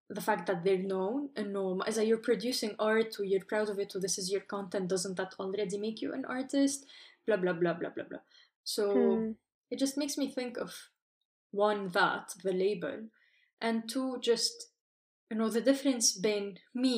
[0.10, 3.78] the fact that they're known and known as you're producing art or you're proud of
[3.78, 6.86] it or this is your content doesn't that already make you an artist
[7.28, 8.19] blah blah blah blah blah blah
[8.63, 9.32] so hmm.
[9.69, 10.89] it just makes me think of
[11.52, 13.04] one that the label
[13.62, 14.69] and two just
[15.31, 16.97] you know the difference between me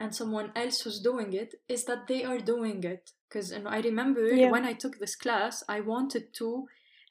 [0.00, 3.70] and someone else who's doing it is that they are doing it because you know,
[3.70, 4.50] I remember Yeah.
[4.54, 6.48] when I took this class I wanted to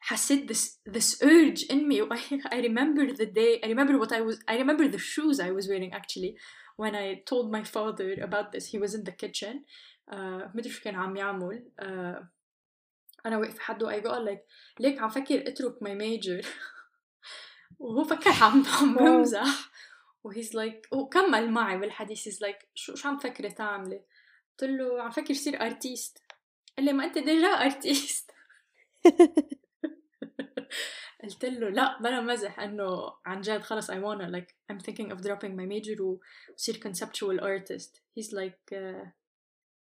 [0.10, 2.22] حسيت this this urge in me I,
[2.56, 5.68] I remember the day I remember what I was I remember the shoes I was
[5.72, 6.32] wearing actually
[6.82, 9.56] when I told my father about this he was in the kitchen
[10.14, 12.24] uh, مدري شو كان عم يعمل uh,
[13.26, 14.42] أنا واقف حده I got like
[14.80, 16.46] ليك عم فكر اترك my major
[17.80, 19.18] وهو فكر عم عم واو.
[19.18, 19.72] بمزح
[20.27, 24.05] وهيز لايك وكمل معي بالحديث هيز لايك شو شو عم تفكري تعملي؟
[24.59, 26.23] قلت له عم فكر صير ارتيست
[26.77, 28.31] قال لي ما أنت ديجا ارتيست
[31.23, 35.23] قلت له لا بلا مزح إنه عن جد خلص I wanna like I'm thinking of
[35.23, 38.01] dropping my major وصير conceptual artist.
[38.19, 39.07] He's like uh,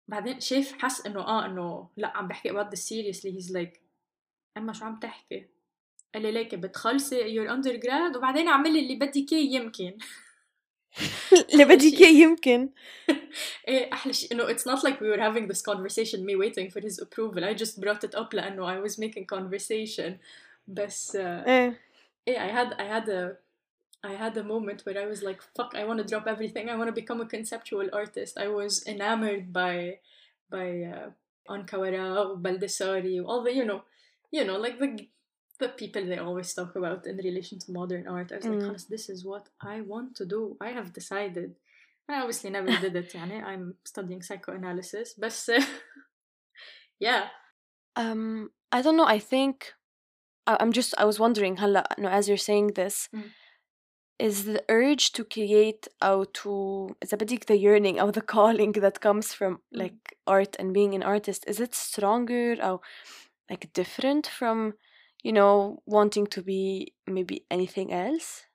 [0.07, 3.79] بعدين شايف حس إنه آه إنه لا عم بحكي about this seriously he's like
[4.57, 5.47] أما شو عم تحكي؟
[6.13, 9.97] قال لي ليك بتخلصي your undergrad وبعدين اعملي اللي بدك إياه يمكن.
[11.55, 12.69] لبديكية يمكن.
[13.93, 16.99] احلى شيء انه it's not like we were having this conversation me waiting for his
[16.99, 17.43] approval.
[17.43, 20.11] I just brought it up لانه I was making conversation.
[20.67, 21.79] بس ايه
[22.27, 23.37] I had I had a
[24.03, 26.69] I had a moment where I was like fuck I want to drop everything.
[26.69, 28.33] I want to become a conceptual artist.
[28.37, 29.99] I was enamored by
[30.55, 31.09] by uh,
[31.53, 32.05] On Kawara
[32.43, 33.81] Baldessari all the you know
[34.37, 34.89] you know like the
[35.58, 38.32] the people they always talk about in relation to modern art.
[38.32, 38.66] I was like, Mm.
[38.70, 40.56] "Khalas, this is what I want to do.
[40.60, 41.50] I have decided.
[42.08, 43.12] I obviously never did it.
[43.14, 43.42] يعني.
[43.44, 45.64] I'm studying psychoanalysis, but uh,
[46.98, 47.28] yeah,
[47.96, 49.04] Um, I don't know.
[49.16, 49.74] I think
[50.46, 50.94] I- I'm just.
[50.98, 53.30] I was wondering, هلا, no, as you're saying this, Mm.
[54.18, 59.00] is the urge to create or to إذا بدك the yearning or the calling that
[59.00, 59.78] comes from Mm.
[59.82, 62.80] like art and being an artist, is it stronger or
[63.50, 64.74] like different from
[65.24, 68.46] you know wanting to be maybe anything else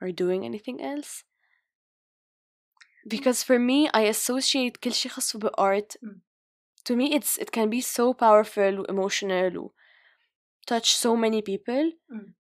[0.00, 1.24] or doing anything else?
[3.06, 5.96] Because for me, I associate كل شيء خاص بart.
[6.04, 6.20] Mm.
[6.84, 9.72] To me, it's it can be so powerful, و emotional, و
[10.66, 11.92] touch so many people.
[12.12, 12.34] Mm.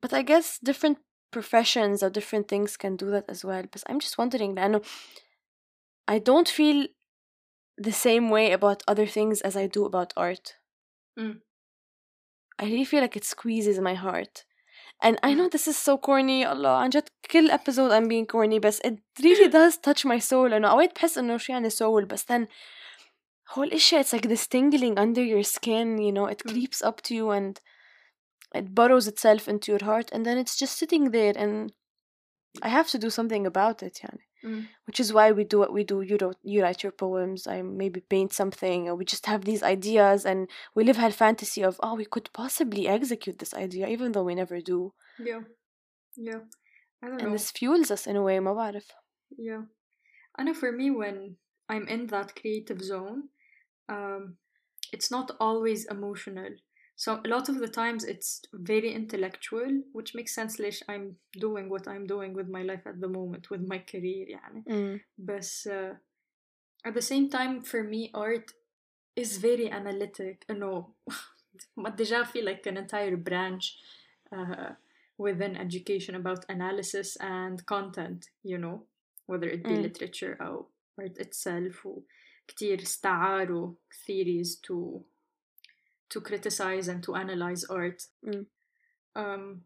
[0.00, 0.98] But I guess different
[1.30, 3.64] professions or different things can do that as well.
[3.70, 4.82] But I'm just wondering, لأنه
[6.08, 6.88] I don't feel
[7.76, 10.56] the same way about other things as I do about art.
[11.18, 11.40] Mm.
[12.58, 14.44] I really feel like it squeezes my heart.
[15.02, 18.58] And I know this is so corny Allah عن جد كل episode I'm being corny
[18.58, 22.24] بس it really does touch my soul إنه أوقات بحس إنه شو يعني soul بس
[22.32, 22.46] then
[23.50, 26.50] هو الإشي it's like this tingling under your skin you know it Mm.
[26.52, 27.60] creeps up to you and
[28.54, 31.72] it burrows itself into your heart and then it's just sitting there and
[32.62, 34.68] I have to do something about it يعني Mm.
[34.86, 36.00] which is why we do what we do.
[36.00, 37.46] You wrote, you write your poems.
[37.46, 41.62] I maybe paint something, or we just have these ideas, and we live our fantasy
[41.62, 44.94] of oh, we could possibly execute this idea, even though we never do.
[45.18, 45.40] yeah,
[46.16, 46.40] yeah.
[47.02, 47.32] I don't And know.
[47.36, 48.38] this fuels us in a way.
[48.38, 48.86] ما بعرف.
[49.36, 49.62] Yeah.
[50.38, 51.36] I know for me, when
[51.68, 53.28] I'm in that creative zone,
[53.88, 54.36] um,
[54.92, 56.48] it's not always emotional.
[56.96, 61.68] So a lot of the times it's very intellectual, which makes sense ليش I'm doing
[61.70, 64.64] what I'm doing with my life at the moment, with my career يعني.
[64.68, 65.00] Mm.
[65.18, 65.94] But uh,
[66.84, 68.52] at the same time, for me, art
[69.16, 70.44] is very analytic.
[70.50, 70.94] No,
[71.96, 73.76] déjà feel like an entire branch
[74.36, 74.72] uh,
[75.18, 78.86] within education about analysis and content, you know,
[79.26, 79.82] whether it be Mm.
[79.82, 80.66] literature or
[80.98, 81.86] art itself.
[81.86, 83.74] وكتير استعاروا
[84.06, 85.04] theories to
[86.15, 88.03] to criticize and to analyze art.
[88.25, 88.45] Mm.
[89.15, 89.65] Um,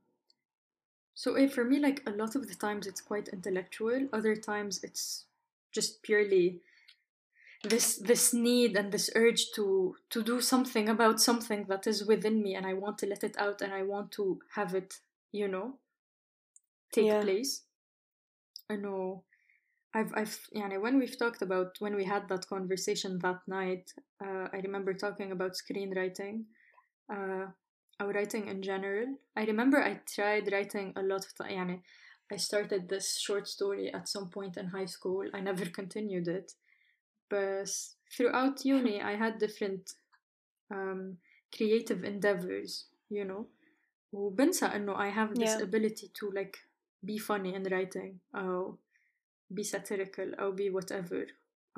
[1.13, 4.07] so eh, for me, like a lot of the times it's quite intellectual.
[4.11, 5.25] Other times it's
[5.71, 6.61] just purely
[7.63, 12.41] this this need and this urge to to do something about something that is within
[12.41, 14.95] me, and I want to let it out, and I want to have it,
[15.31, 15.77] you know,
[16.91, 17.21] take Yeah.
[17.21, 17.63] place.
[18.69, 19.23] I know.
[19.94, 23.92] I've, I've, يعني when we've talked about when we had that conversation that night,
[24.24, 26.44] uh, I remember talking about screenwriting,
[27.12, 27.46] uh,
[28.00, 29.06] or writing in general.
[29.36, 31.50] I remember I tried writing a lot of time.
[31.52, 31.80] يعني
[32.32, 35.24] I started this short story at some point in high school.
[35.32, 36.52] I never continued it,
[37.30, 37.70] but
[38.10, 39.92] throughout uni, I had different
[40.70, 41.18] um,
[41.56, 42.86] creative endeavors.
[43.10, 43.46] You know,
[44.12, 45.62] وبنسى إنه I have this Yeah.
[45.62, 46.56] ability to like
[47.04, 48.78] be funny in writing أو
[49.54, 51.26] be satirical أو be whatever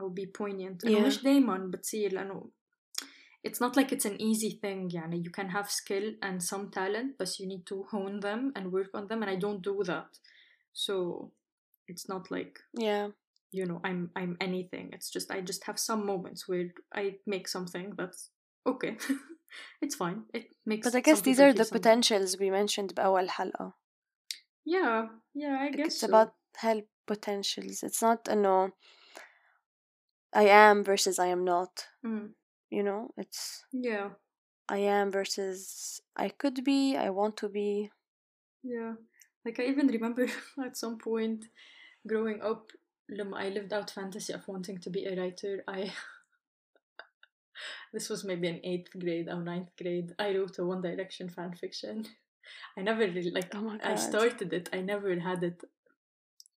[0.01, 1.07] أو be poignant إنه Yeah.
[1.07, 2.51] مش دايما بتصير لأنه
[3.49, 7.17] it's not like it's an easy thing يعني you can have skill and some talent
[7.19, 10.11] but you need to hone them and work on them and I don't do that
[10.73, 10.95] so
[11.89, 12.55] it's not like
[12.87, 13.09] Yeah.
[13.59, 16.69] you know I'm I'm anything it's just I just have some moments where
[17.03, 17.05] I
[17.35, 18.21] make something that's
[18.73, 18.93] okay
[19.85, 21.79] it's fine it makes But I guess some these people are feel the something.
[21.79, 23.73] potentials we mentioned بأول حلقة.
[24.65, 26.09] Yeah, yeah, I Like, guess it's so.
[26.09, 27.84] about help potentials.
[27.84, 28.56] It's not a no
[30.34, 31.74] i am versus i am not.
[32.06, 32.30] Mm.
[32.70, 34.10] you know it's yeah.
[34.70, 37.92] I am versus i could be i want to be.
[38.64, 38.94] Yeah.
[39.46, 40.28] Like i even remember
[40.66, 41.46] at some point
[42.08, 42.72] growing up
[43.44, 45.54] I lived out fantasy of wanting to be a writer.
[45.68, 45.92] I
[47.94, 50.10] this was maybe in eighth grade or ninth grade.
[50.18, 52.06] I wrote a One Direction fan fiction
[52.78, 54.70] I never really like oh I started it.
[54.72, 55.60] I never had it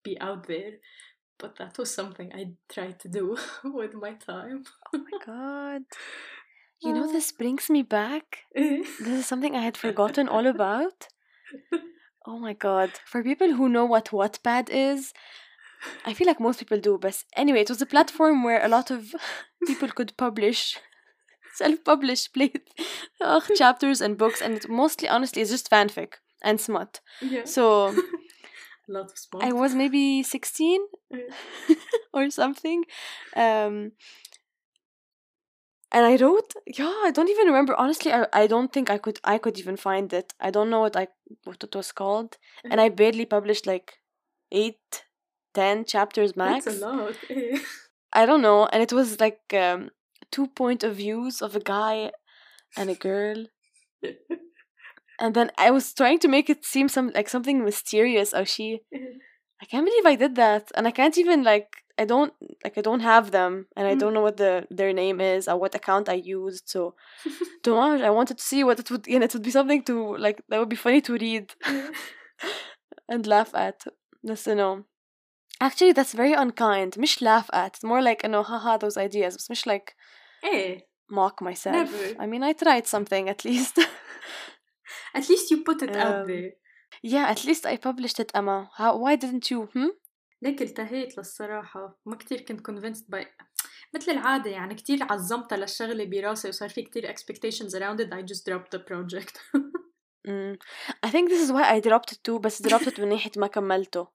[0.04, 0.74] be out there,
[1.38, 4.64] but that was something I tried to do with my time.
[4.94, 5.82] Oh my god.
[6.80, 8.40] You know, this brings me back.
[8.54, 11.08] This is something I had forgotten all about.
[12.26, 12.90] Oh my god.
[13.06, 15.12] For people who know what Wattpad is,
[16.06, 18.90] I feel like most people do, but anyway, it was a platform where a lot
[18.90, 19.14] of
[19.66, 20.78] people could publish,
[21.54, 22.52] self-publish play,
[23.56, 27.00] chapters and books, and it mostly, honestly, it's just fanfic and smut.
[27.20, 27.44] yeah.
[27.44, 27.94] So
[28.88, 29.42] a lot of.
[29.42, 30.80] I was maybe 16
[32.12, 32.84] or something.
[33.36, 33.92] Um,
[35.92, 37.74] and I wrote, yeah, I don't even remember.
[37.76, 40.34] Honestly, I, I don't think I could I could even find it.
[40.40, 41.06] I don't know what I
[41.44, 42.36] what it was called,
[42.68, 43.94] and I barely published like
[44.50, 45.04] eight,
[45.54, 46.64] ten chapters max.
[46.64, 47.16] That's a lot.
[48.12, 49.90] I don't know, and it was like um,
[50.32, 52.10] two point of views of a guy
[52.76, 53.46] and a girl,
[55.19, 58.33] and then I was trying to make it seem some like something mysterious.
[58.33, 58.67] Oh, she,
[59.61, 61.69] I can't believe I did that, and I can't even like
[62.01, 63.99] I don't like I don't have them, and I Mm.
[63.99, 66.63] don't know what the their name is or what account I used.
[66.73, 66.81] So,
[67.63, 70.37] don't I wanted to see what it would, and it would be something to like
[70.49, 71.45] that would be funny to read
[73.09, 73.83] and laugh at.
[74.25, 74.85] Just you know.
[75.61, 76.97] Actually, that's very unkind.
[76.97, 77.73] مش laugh at.
[77.75, 79.35] It's more like, you know, haha, those ideas.
[79.35, 79.93] بس مش like
[80.43, 80.79] Eh,
[81.11, 81.75] mock myself.
[81.75, 82.15] Never.
[82.23, 83.75] I mean, I tried something at least.
[85.18, 86.50] At least you put it out Um, there.
[87.14, 88.58] yeah, at least I published it, Emma.
[88.78, 88.90] How?
[89.02, 89.60] Why didn't you?
[89.74, 89.90] Hmm?
[90.42, 93.24] ليك التهيت للصراحة ما كتير كنت convinced by
[93.94, 98.44] مثل العادة يعني كتير عظمتها للشغلة براسي وصار في كتير expectations around it I just
[98.48, 99.38] dropped the project
[100.28, 100.56] Mm.
[101.06, 103.46] I think this is why I dropped it too, بس dropped it من ناحية ما
[103.46, 104.08] كملته.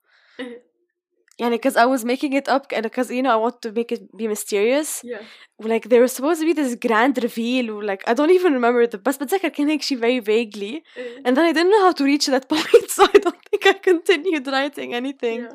[1.39, 3.93] Yeah, because I was making it up, and because you know I want to make
[3.93, 5.01] it be mysterious.
[5.05, 5.21] Yeah.
[5.57, 8.85] Like there was supposed to be this grand reveal, or, like I don't even remember
[8.85, 11.21] the bus, but I can actually very vaguely, mm.
[11.23, 13.73] and then I didn't know how to reach that point, so I don't think I
[13.73, 15.43] continued writing anything.
[15.43, 15.51] Yeah.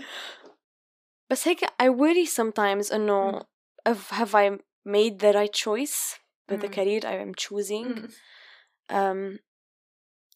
[1.29, 3.43] But like I worry sometimes, and know,
[3.87, 4.11] mm.
[4.13, 4.53] have I
[4.87, 6.19] made the right choice
[6.49, 6.63] with mm.
[6.63, 7.87] the career I am choosing?
[7.87, 8.11] Mm.
[8.89, 9.39] Um,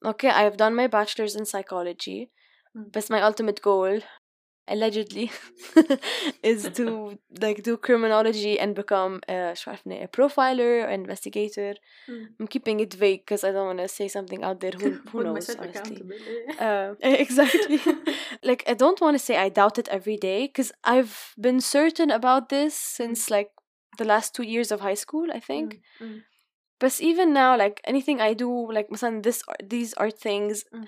[0.05, 2.31] okay, I have done my bachelor's in psychology,
[2.77, 2.93] mm.
[2.93, 4.01] but my ultimate goal
[4.68, 5.30] allegedly,
[6.44, 11.74] is to like do criminology and become a, شو عرفني, a profiler or investigator.
[12.10, 12.28] Mm.
[12.40, 14.72] I'm keeping it vague because I don't want to say something out there.
[14.72, 15.34] Who, who Hold knows?
[15.36, 15.98] myself Honestly.
[15.98, 16.22] accountable
[16.60, 16.66] eh.
[16.68, 17.80] Uh, exactly.
[18.44, 22.10] like I don't want to say I doubt it every day because I've been certain
[22.12, 23.50] about this since like
[23.98, 25.28] the last two years of high school.
[25.32, 25.68] I think.
[26.02, 26.20] Mm, mm,
[26.80, 30.88] But even now, like anything I do, like مثلا this art, these are things Mm.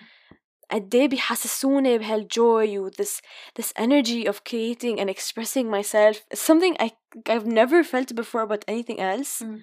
[0.71, 3.21] قد ايه بيحسسوني بهالjoy و this
[3.59, 6.91] this energy of creating and expressing myself is something I
[7.29, 9.33] I've never felt before about anything else.
[9.41, 9.59] Mm.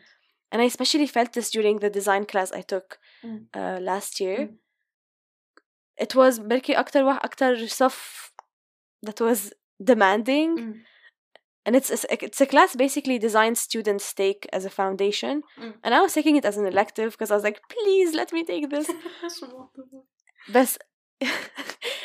[0.53, 2.89] And I especially felt this during the design class I took
[3.25, 3.41] Mm.
[3.61, 4.39] uh, last year.
[4.47, 4.53] Mm.
[6.05, 8.33] It was بركي أكتر واحد أكتر صف
[9.07, 10.75] that was demanding Mm.
[11.67, 15.73] and it's a, it's a class basically design students take as a foundation Mm.
[15.85, 18.43] and I was taking it as an elective because I was like please let me
[18.53, 18.87] take this
[19.41, 20.05] شو الموضوع؟
[20.55, 20.79] بس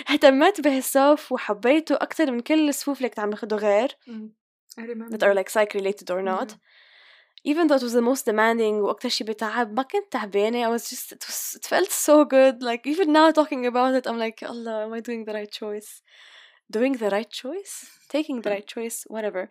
[0.09, 4.29] اهتمت بهالصف وحبيته أكتر من كل الصفوف اللي كنت عم باخده غير Mm.
[4.79, 6.57] I remember that are like psych related or not Mhm.
[7.51, 10.83] even though it was the most demanding وأكتر شي بتعب ما كنت تعبانة I was
[10.89, 14.43] just it, was, it felt so good like even now talking about it I'm like
[14.49, 16.01] Allah am I doing the right choice
[16.77, 17.73] doing the right choice
[18.15, 19.43] taking the right choice whatever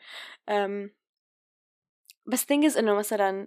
[0.55, 0.91] um
[2.27, 3.47] بس thing is إنه مثلا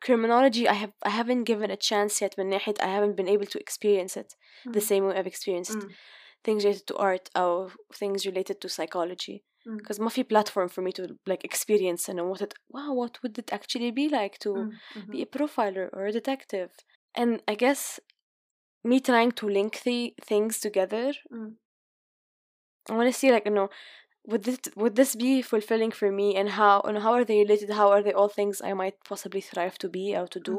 [0.00, 3.46] criminology I have I haven't given a chance yet من ناحية I haven't been able
[3.46, 4.34] to experience it
[4.72, 4.88] the Mm.
[4.90, 5.90] same way I've experienced Mm.
[6.44, 9.76] things related to art or things related to psychology Mm.
[9.78, 13.38] because ما في platform for me to like experience and what it wow what would
[13.38, 14.70] it actually be like to Mm.
[14.96, 15.12] Mhm.
[15.12, 16.70] be a profiler or a detective
[17.14, 18.00] and I guess
[18.90, 21.56] me trying to link the things together Mm.
[22.90, 23.68] I want to see like you know
[24.27, 26.35] would this would this be fulfilling for me?
[26.35, 27.71] And how and how are they related?
[27.71, 30.57] How are they all things i might possibly thrive to be or to do?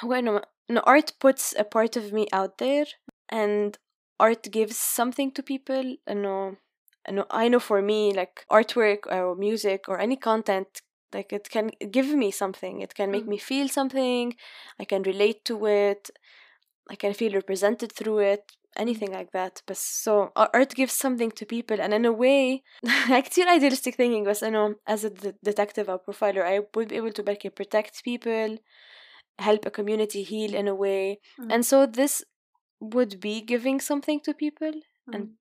[0.00, 0.08] Mm-hmm.
[0.08, 2.86] When no art puts a part of me out there
[3.28, 3.78] and
[4.20, 6.56] art gives something to people i know
[7.06, 10.80] i know, I know for me like artwork or music or any content
[11.14, 12.80] like it can give me something.
[12.80, 13.28] It can make mm.
[13.28, 14.34] me feel something.
[14.80, 16.10] I can relate to it.
[16.90, 18.52] I can feel represented through it
[18.83, 22.61] anything like that but so a- art gives something to people and in a way
[23.25, 27.11] كتير idealistic thinking بس انه as a de- detective or profiler I would be able
[27.19, 28.57] to بركي protect people
[29.41, 31.51] help a community heal in a way Mm.
[31.53, 32.13] and so this
[32.95, 34.75] would be giving something to people
[35.13, 35.35] and Mm.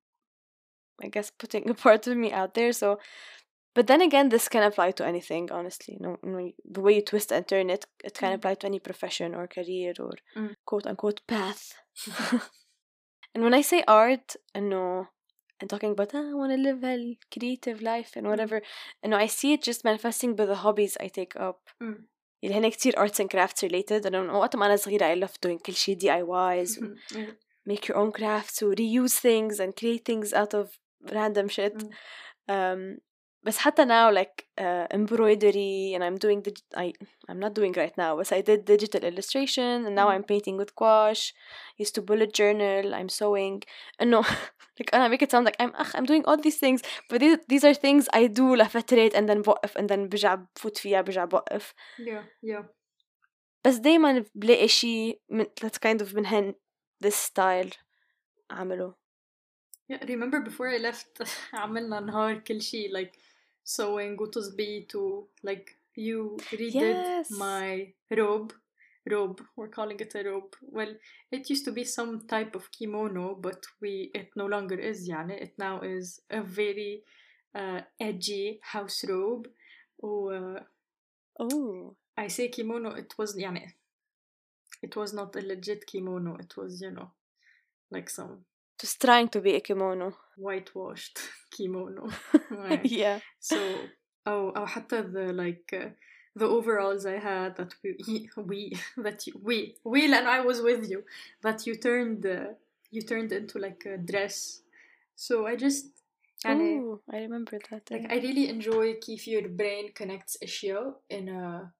[1.06, 2.72] I guess putting a part of me out there.
[2.82, 2.88] So,
[3.76, 5.44] but then again, this can apply to anything.
[5.58, 6.38] Honestly, no, no,
[6.74, 8.36] the way you twist and turn it, it can Mm.
[8.38, 10.52] apply to any profession or career or Mm.
[10.68, 11.62] quote unquote path.
[13.34, 15.08] and when I say art, and no,
[15.60, 18.62] I'm talking about ah, I want to live a creative life and whatever.
[19.02, 21.60] And no, I see it just manifesting by the hobbies I take up.
[21.82, 22.04] Mm.
[22.44, 24.06] اللي هن كتير arts and crafts related.
[24.06, 26.78] أنا من وقت ما أنا صغيرة I love doing كل شيء DIYs
[27.12, 27.32] Yeah.
[27.66, 30.78] make your own crafts or reuse things and create things out of
[31.12, 31.74] random shit.
[31.78, 31.90] Mm.
[32.54, 32.98] Um,
[33.46, 36.92] but حتى now like uh, embroidery and I'm doing the I
[37.28, 40.14] I'm not doing right now but I did digital illustration and now Mm.
[40.14, 41.32] I'm painting with gouache
[41.82, 43.62] used to bullet journal I'm sewing
[43.98, 44.20] and no
[44.78, 47.38] like I make it sound like I'm ugh, I'm doing all these things but these,
[47.50, 51.24] these are things I do لفترات and then بوقف and then برجع بفوت فيها برجع
[51.24, 52.24] بوقف Yeah.
[52.42, 52.64] Yeah.
[53.66, 56.54] بس دايما بلاقي شيء من that's kind of من هن
[57.04, 57.70] this style
[58.50, 58.94] أعمله
[59.92, 63.18] Yeah, remember before I left عملنا نهار كل شيء like
[63.64, 67.30] sewing وتظبيط و like you redid Yes.
[67.30, 68.52] my robe
[69.10, 70.92] robe we're calling it a robe well
[71.30, 75.36] it used to be some type of kimono but we it no longer is يعني
[75.42, 77.02] it now is a very
[77.54, 79.48] uh, edgy house robe
[79.98, 80.60] و uh,
[81.40, 83.72] oh I say kimono it was يعني
[84.82, 87.10] it was not a legit kimono it was you know
[87.90, 88.44] like some
[88.82, 91.18] just trying to be a kimono whitewashed
[91.50, 92.08] kimono
[92.50, 92.84] Right.
[92.84, 93.56] yeah so
[94.26, 95.90] oh أو حتى the like uh,
[96.36, 100.88] the overalls I had that we we that you, we we and I was with
[100.90, 101.04] you
[101.42, 102.54] that you turned uh,
[102.90, 104.62] you turned into like a dress
[105.16, 105.86] so I just
[106.44, 108.14] يعني oh I remember that like yeah.
[108.14, 111.72] I really enjoy كيف your brain connects أشياء in a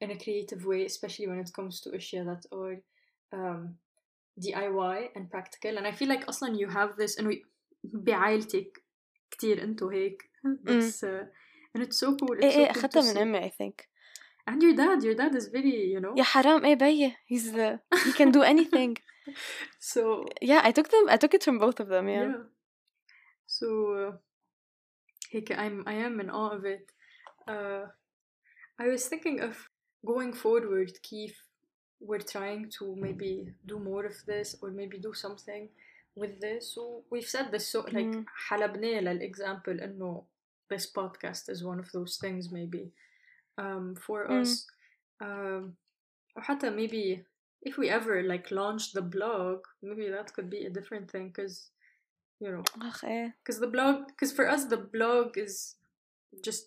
[0.00, 2.76] in a creative way especially when it comes to أشياء that are
[3.32, 3.78] um,
[4.40, 7.40] DIY and practical and I feel like أصلا you have this إنه
[7.84, 8.84] بعائلتك
[9.30, 11.08] كتير انتو هيك بس uh,
[11.76, 13.18] and it's so cool it's ايه so ايه cool to اخدتها من see.
[13.18, 13.88] امي I think
[14.50, 17.78] and your dad your dad is very you know يا حرام ايه بي he's the
[17.94, 18.96] he can do anything
[19.92, 22.42] so yeah I took them I took it from both of them yeah, yeah
[23.46, 24.12] so uh,
[25.30, 26.92] هيك I'm I am in awe of it
[27.48, 27.84] uh,
[28.78, 29.54] I was thinking of
[30.06, 31.45] going forward كيف
[32.08, 33.32] we're trying to maybe
[33.66, 35.68] do more of this or maybe do something
[36.16, 38.24] with this so we've said this so like Mm.
[38.48, 40.24] حلبناه للexample إنه
[40.72, 42.92] this podcast is one of those things maybe
[43.58, 44.40] um, for Mm.
[44.42, 44.66] us
[45.20, 45.76] um,
[46.36, 47.24] or حتى maybe
[47.62, 51.70] if we ever like launch the blog maybe that could be a different thing because
[52.40, 55.76] you know اخ ايه because the blog because for us the blog is
[56.46, 56.64] just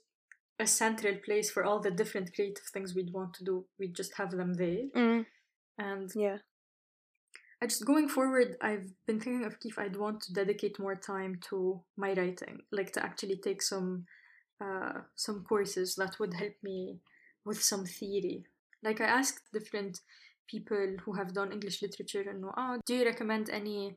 [0.61, 3.65] a central place for all the different creative things we'd want to do.
[3.79, 4.85] We'd just have them there.
[4.95, 5.27] Mm.
[5.79, 6.39] and yeah.
[7.63, 11.39] I just going forward I've been thinking of if I'd want to dedicate more time
[11.49, 14.07] to my writing like to actually take some
[14.63, 17.01] uh, some courses that would help me
[17.45, 18.45] with some theory.
[18.83, 20.01] Like I asked different
[20.47, 23.97] people who have done English literature and know, oh, do you recommend any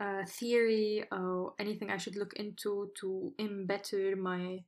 [0.00, 3.34] uh, theory or anything I should look into to
[3.66, 4.60] better my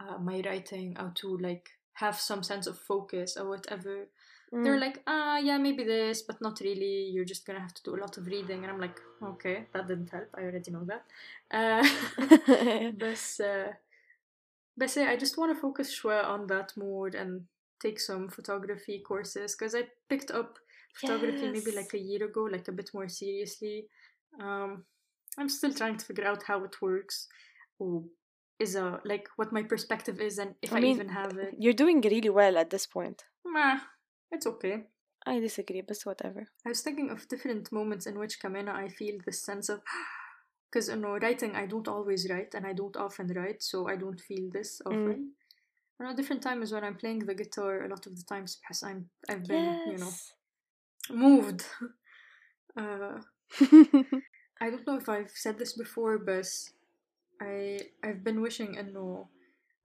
[0.00, 4.08] uh, my writing or to like have some sense of focus or whatever
[4.64, 4.80] they're Mm.
[4.80, 8.00] like ah yeah maybe this but not really you're just gonna have to do a
[8.00, 11.04] lot of reading and i'm like okay that didn't help i already know that
[11.50, 11.82] uh,
[12.98, 13.72] but uh,
[14.76, 17.46] but say i just want to focus شوية on that more and
[17.80, 20.58] take some photography courses because i picked up
[20.94, 21.76] photography maybe Yes.
[21.76, 23.86] like a year ago like a bit more seriously
[24.40, 24.84] um
[25.38, 27.28] i'm still trying to figure out how it works
[27.78, 28.04] or
[28.59, 31.55] is a like what my perspective is and if I i, mean, even have it.
[31.59, 33.25] you're doing really well at this point.
[33.45, 33.79] Meh,
[34.31, 34.83] it's okay.
[35.25, 36.47] I disagree but whatever.
[36.65, 39.81] I was thinking of different moments in which Kamena I feel this sense of
[40.71, 43.95] because you know writing I don't always write and I don't often write so I
[43.95, 45.33] don't feel this often.
[45.99, 48.57] And a different time is when I'm playing the guitar a lot of the times
[48.61, 50.13] because I'm I've been you know
[51.09, 51.65] moved.
[52.77, 53.19] uh,
[54.59, 56.47] I don't know if I've said this before but
[57.40, 59.28] I I've been wishing انه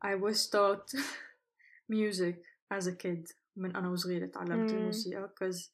[0.05, 0.93] I was taught
[1.89, 4.73] music as a kid من أنا وصغيرة تعلمت Mm.
[4.73, 5.69] الموسيقى because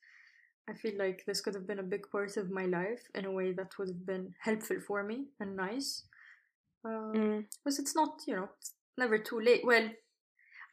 [0.71, 3.31] I feel like this could have been a big part of my life in a
[3.31, 6.05] way that would have been helpful for me and nice.
[6.85, 7.45] Uh, Mm.
[7.57, 9.63] Because it's not, you know, it's never too late.
[9.65, 9.87] Well,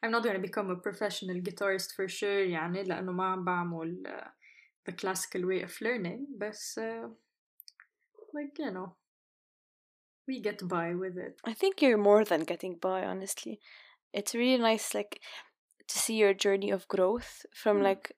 [0.01, 4.03] I'm not going to become a professional guitarist for sure يعني لأنه ما عم بعمل
[4.07, 4.27] uh,
[4.85, 7.07] the classical way of learning بس uh,
[8.33, 8.95] like you know,
[10.26, 11.40] we get by with it.
[11.44, 13.60] I think you're more than getting by, honestly.
[14.12, 15.20] It's really nice, like,
[15.88, 17.82] to see your journey of growth from Mm.
[17.82, 18.12] like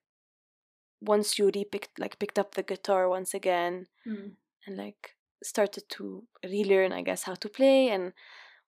[1.01, 4.35] once you re-picked, like, picked up the guitar once again Mm.
[4.65, 8.13] and like started to relearn, I guess, how to play and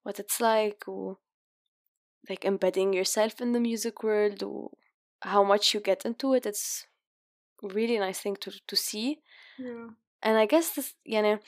[0.03, 1.17] what it's like, or
[2.29, 4.71] like embedding yourself in the music world, or
[5.21, 6.45] how much you get into it.
[6.45, 6.87] It's
[7.63, 9.19] a really nice thing to to see.
[9.57, 9.89] Yeah.
[10.23, 11.39] And I guess this, you know,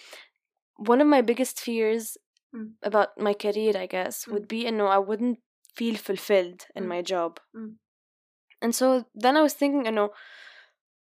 [0.76, 2.16] one of my biggest fears
[2.54, 2.72] Mm.
[2.82, 5.38] about my career, I guess, would be, you know, I wouldn't
[5.74, 6.88] feel fulfilled in Mm.
[6.88, 7.40] my job.
[7.54, 7.76] Mm.
[8.62, 10.10] And so then I was thinking, you know,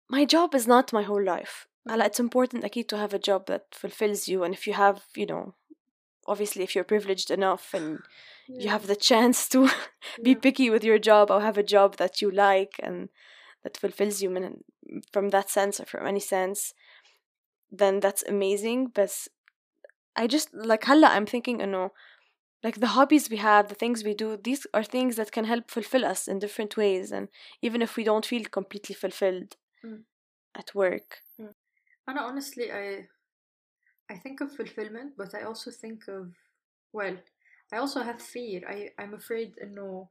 [0.08, 1.66] my job is not my whole life.
[1.86, 1.92] Mm.
[1.92, 4.98] هلا it's important أكيد to have a job that fulfills you and if you have
[5.14, 5.54] you know
[6.26, 7.98] obviously if you're privileged enough and
[8.48, 8.72] you Yeah.
[8.72, 9.60] have the chance to
[10.22, 10.40] be Yeah.
[10.40, 13.08] picky with your job or have a job that you like and
[13.62, 14.62] that fulfills you من,
[15.12, 16.74] from that sense or from any sense
[17.80, 19.12] then that's amazing but
[20.16, 21.90] I just like هلا I'm thinking إنه
[22.66, 25.70] like the hobbies we have the things we do these are things that can help
[25.70, 27.28] fulfill us in different ways and
[27.62, 30.02] even if we don't feel completely fulfilled Mm.
[30.60, 31.08] at work
[32.08, 32.86] And honestly, I
[34.08, 36.32] I think of fulfillment, but I also think of
[36.92, 37.16] well,
[37.72, 38.58] I also have fear.
[38.74, 40.08] I I'm afraid no,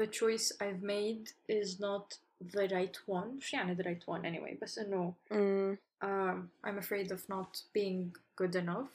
[0.00, 3.40] the choice I've made is not the right one.
[3.40, 4.56] شو يعني the right one anyway.
[4.60, 8.89] But no, mm, um, I'm afraid of not being good enough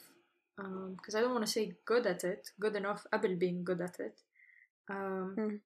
[0.57, 3.81] because um, I don't want to say good at it, good enough, able being good
[3.81, 4.21] at it
[4.91, 5.61] um, mm.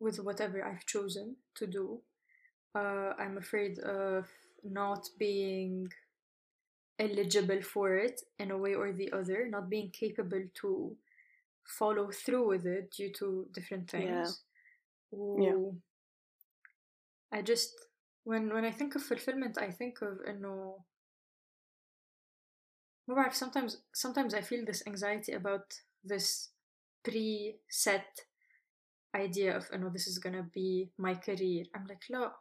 [0.00, 2.00] with whatever I've chosen to do.
[2.74, 4.28] Uh, I'm afraid of
[4.64, 5.92] not being
[6.98, 10.96] eligible for it in a way or the other, not being capable to
[11.64, 14.42] follow through with it due to different things.
[15.12, 15.18] Yeah.
[15.18, 15.36] Ooh,
[17.32, 17.38] yeah.
[17.38, 17.74] I just
[18.24, 20.84] when when I think of fulfillment, I think of no.
[23.32, 26.48] Sometimes sometimes I feel this anxiety about this
[27.02, 28.20] pre-set
[29.14, 31.64] idea of oh no this is gonna be my career.
[31.74, 32.32] I'm like no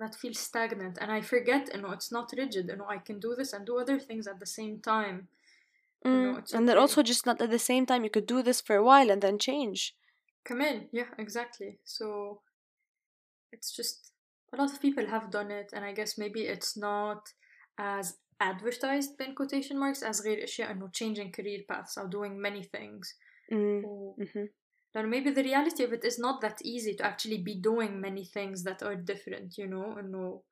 [0.00, 3.20] that feels stagnant and i forget you know it's not rigid you know i can
[3.20, 5.28] do this and do other things at the same time.
[6.10, 8.26] You know, Mm, it's and then also just not at the same time you could
[8.26, 9.96] do this for a while and then change.
[10.44, 11.78] Come in yeah exactly.
[11.84, 12.40] So
[13.52, 14.13] it's just
[14.53, 17.21] a lot of people have done it and i guess maybe it's not
[17.77, 22.63] as advertised in quotation marks as غير اشياء انه changing career paths or doing many
[22.63, 23.05] things
[23.51, 23.83] mm.
[23.85, 24.45] و- hmm
[24.93, 28.25] then maybe the reality of it is not that easy to actually be doing many
[28.25, 30.43] things that are different you know انه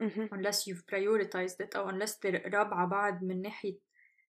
[0.00, 3.78] hmm unless you've prioritized it or unless they're رابعة بعد من ناحية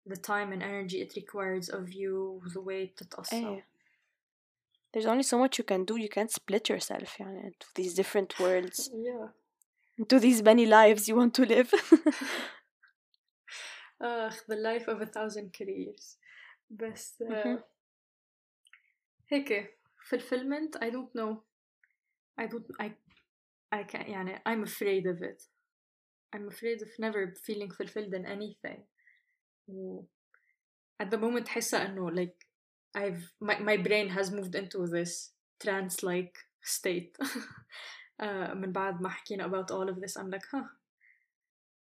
[0.09, 3.67] the time and energy it requires of you the way بتتقصى ايه
[4.93, 8.39] there's only so much you can do you can't split yourself يعني into these different
[8.39, 9.27] worlds yeah
[9.97, 11.69] into these many lives you want to live
[14.01, 16.17] Ugh, the life of a thousand careers
[16.69, 17.63] بس uh, Mhm.
[19.31, 19.77] هيك
[20.09, 21.43] fulfillment I don't know
[22.41, 22.91] I don't I
[23.71, 25.43] I can't يعني I'm afraid of it
[26.35, 28.81] I'm afraid of never feeling fulfilled in anything
[29.67, 30.03] و
[31.03, 32.47] at the moment حاسة إنه like
[32.95, 37.17] I've my, my brain has moved into this trance like state
[38.19, 40.67] uh, من بعد ما حكينا about all of this I'm like huh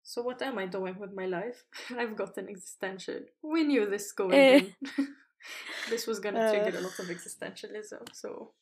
[0.03, 1.65] so what am I doing with my life
[2.01, 4.59] I've gotten existential we knew this going Eh.
[4.59, 4.75] in
[5.91, 8.53] this was gonna trigger a lot of existentialism so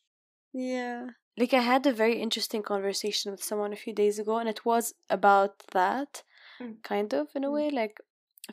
[0.53, 1.07] yeah
[1.37, 4.64] like i had a very interesting conversation with someone a few days ago and it
[4.64, 6.22] was about that
[6.61, 6.76] Mm.
[6.83, 7.55] kind of in a Mm.
[7.57, 7.97] way like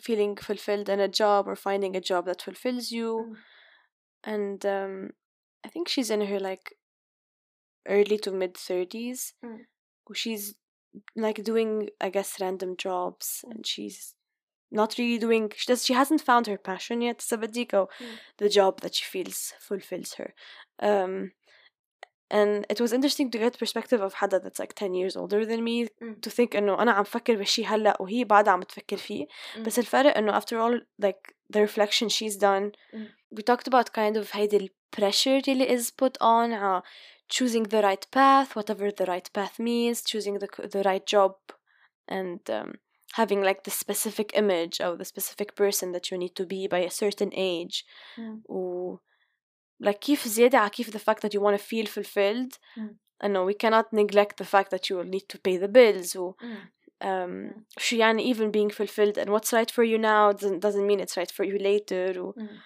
[0.07, 3.37] feeling fulfilled in a job or finding a job that fulfills you Mm.
[4.24, 5.10] and um
[5.64, 6.76] i think she's in her like
[7.88, 9.60] early to mid 30s Mm.
[10.14, 10.54] she's
[11.16, 14.14] like doing i guess random jobs and she's
[14.70, 18.18] not really doing she does she hasn't found her passion yet sabadiko Mm.
[18.38, 20.34] the job that she feels fulfills her
[20.80, 21.32] um
[22.33, 25.61] and it was interesting to get perspective of حدا that's like 10 years older than
[25.63, 26.21] me Mm.
[26.27, 29.59] to think انه انا عم فكر بشي هلا وهي بعدها عم تفكر فيه Mm.
[29.59, 32.97] بس الفرق انه after all like the reflection she's done Mm.
[33.35, 34.69] we talked about kind of هيدي ال
[34.99, 36.81] pressure اللي is put on على
[37.33, 41.33] choosing the right path whatever the right path means choosing the the right job
[42.17, 42.69] and um,
[43.21, 46.81] having like the specific image or the specific person that you need to be by
[46.89, 47.75] a certain age
[48.19, 48.37] Mm.
[48.49, 48.59] و
[49.83, 52.81] like كيف زيادة على كيف the fact that you want to feel fulfilled Mm.
[53.23, 56.33] انه we cannot neglect the fact that you will need to pay the bills و
[56.41, 56.45] Mm.
[57.05, 60.99] um, شو يعني even being fulfilled and what's right for you now doesn't, doesn't mean
[60.99, 62.57] it's right for you later و Mm.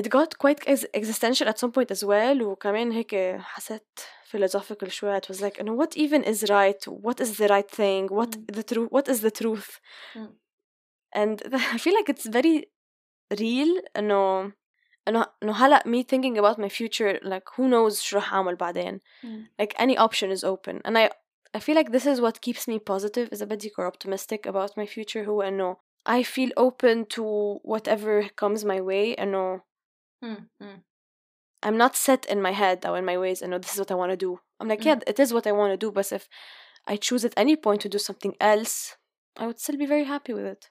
[0.00, 4.00] it got quite ex- existential at some point as well وكمان هيك حسيت
[4.36, 8.08] philosophical شوية it was like انه what even is right what is the right thing
[8.18, 8.56] what Mm.
[8.56, 9.70] the truth what is the truth
[10.16, 10.30] Mm.
[11.20, 11.36] and
[11.74, 12.64] I feel like it's very
[13.40, 14.52] real إنه
[15.08, 19.00] إنه إنه هلا me thinking about my future like who knows شو رح أعمل بعدين
[19.62, 21.10] like any option is open and I
[21.54, 24.86] I feel like this is what keeps me positive إذا بدك or optimistic about my
[24.86, 25.76] future هو إنه
[26.06, 29.60] I feel open to whatever comes my way إنه
[30.24, 30.82] Mm, mm.
[31.64, 33.94] I'm not set in my head or in my ways إنه this is what I
[33.94, 34.86] want to do I'm like Mm.
[34.86, 36.28] yeah it is what I want to do but if
[36.86, 38.96] I choose at any point to do something else
[39.36, 40.70] I would still be very happy with it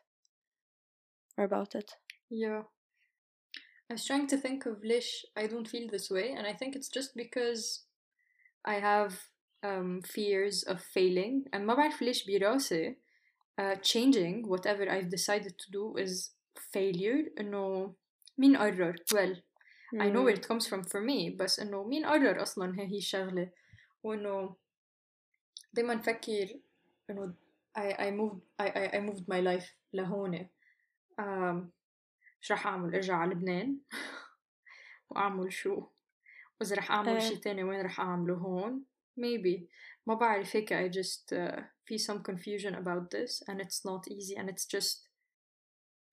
[1.38, 1.89] or about it
[2.29, 2.63] Yeah.
[3.89, 6.75] I was trying to think of ليش I don't feel this way, and I think
[6.75, 7.84] it's just because
[8.65, 9.19] I have
[9.63, 12.95] um, fears of failing, and ما بعرف ليش براسي
[13.61, 16.32] uh, changing whatever I've decided to do is
[16.73, 17.29] failure.
[17.39, 17.93] إنه
[18.38, 19.36] مين قرر؟ Well,
[19.99, 22.97] I know where it comes from for me بس إنه مين قرر أصلا هي هي
[22.97, 23.49] الشغلة
[24.03, 24.55] وإنه
[25.73, 26.59] دايما نفكر
[27.09, 27.34] إنه
[27.77, 30.49] I, I moved I, I, I moved my life لهون
[31.19, 31.71] um,
[32.47, 33.78] شو رح أعمل أرجع على لبنان
[35.11, 35.86] وأعمل شو
[36.61, 37.28] وإذا رح أعمل إيه.
[37.28, 38.84] شي تاني وين رح أعمله هون
[39.20, 39.68] maybe
[40.07, 44.36] ما بعرف هيك I just uh, في some confusion about this and it's not easy
[44.36, 45.09] and it's just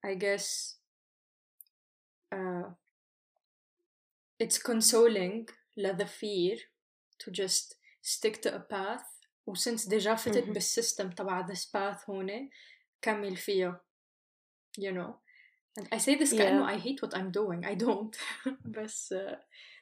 [0.04, 0.76] I guess
[2.32, 2.70] uh,
[4.38, 6.56] it's consoling the fear
[7.20, 9.06] to just stick to a path
[9.46, 10.44] و since ديجا فتت.
[10.48, 12.50] بالسيستم تبع this path هون
[13.02, 13.80] كمل فيها
[14.80, 15.23] you know
[15.93, 18.15] I say this كأنه I hate what I'm doing I don't
[18.65, 19.35] بس uh,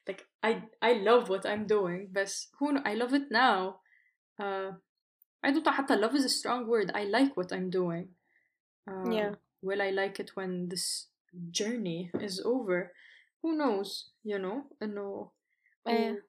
[0.09, 3.79] like I I love what I'm doing بس who kn- I love it now
[4.39, 4.71] uh,
[5.43, 8.07] I don't know حتى love is a strong word I like what I'm doing
[8.87, 9.31] um, Yeah.
[9.61, 11.07] will I like it when this
[11.51, 12.91] journey is over
[13.41, 15.31] who knows you know إنه
[15.87, 16.11] إيه.
[16.11, 16.21] و-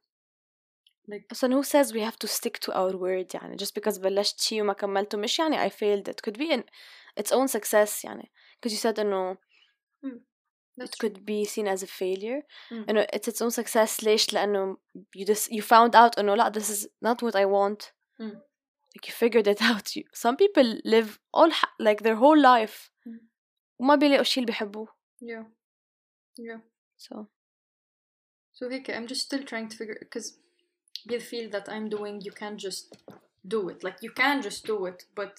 [1.11, 4.41] like So who says we have to stick to our word يعني just because بلشت
[4.41, 6.63] شي وما كملته مش يعني I failed it could be in
[7.21, 8.31] its own success يعني
[8.61, 9.37] because you said إنه
[10.81, 12.41] that's it could be seen as a failure
[12.71, 12.89] Mm.
[12.91, 14.77] إنه it's its own success ليش لأنه
[15.17, 18.37] you just you found out إنه لا this is not what I want Mm.
[18.95, 22.91] like you figured it out you, some people live all ح- like their whole life
[23.07, 23.21] Mm.
[23.81, 24.89] وما بيلاقوا الشي اللي بيحبوه
[25.25, 25.45] yeah
[26.41, 26.61] yeah
[26.97, 27.27] so
[28.61, 30.27] So هيك I'm just still trying to figure because
[31.11, 32.85] the feel that I'm doing you can't just
[33.55, 35.35] do it like you can just do it but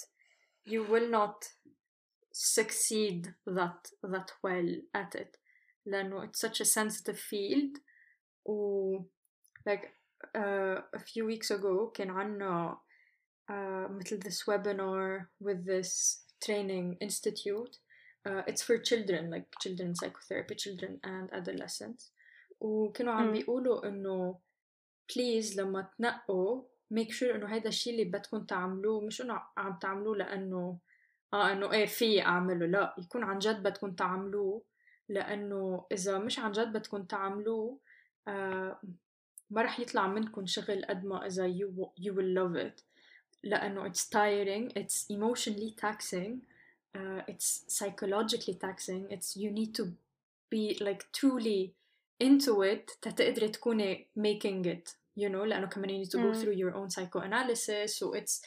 [0.74, 1.38] you will not
[2.34, 5.38] succeed that that well at it
[5.86, 7.78] لأنه it's such a sensitive field
[8.46, 8.98] و
[9.70, 9.86] like
[10.38, 12.78] uh, a few weeks ago كان عنا
[13.52, 17.78] uh, مثل this webinar with this training institute
[18.28, 22.12] uh, it's for children like children psychotherapy children and adolescents
[22.62, 23.38] وكانوا عم Mm.
[23.38, 24.40] بيقولوا انه
[25.16, 26.64] بليز لما تنقوا
[26.94, 30.80] make sure انه هيدا الشيء اللي بدكم تعملوه مش انه عم تعملوه لانه
[31.35, 34.63] آه انه إيه في اعمله لا يكون عن جد بدكم تعملوه
[35.09, 37.79] لأنه اذا مش عن جد بدكم تعملوه
[38.29, 38.81] آه
[39.51, 42.83] ما رح يطلع منكم شغل قد ما اذا you, you will love it
[43.43, 46.33] لأنه it's tiring it's emotionally taxing
[46.97, 49.85] uh, it's psychologically taxing it's you need to
[50.55, 51.73] be like truly
[52.25, 56.41] into it تتقدري تكوني making it you know لأنه كمان you need to go Mm.
[56.43, 58.43] through your own psychoanalysis so it's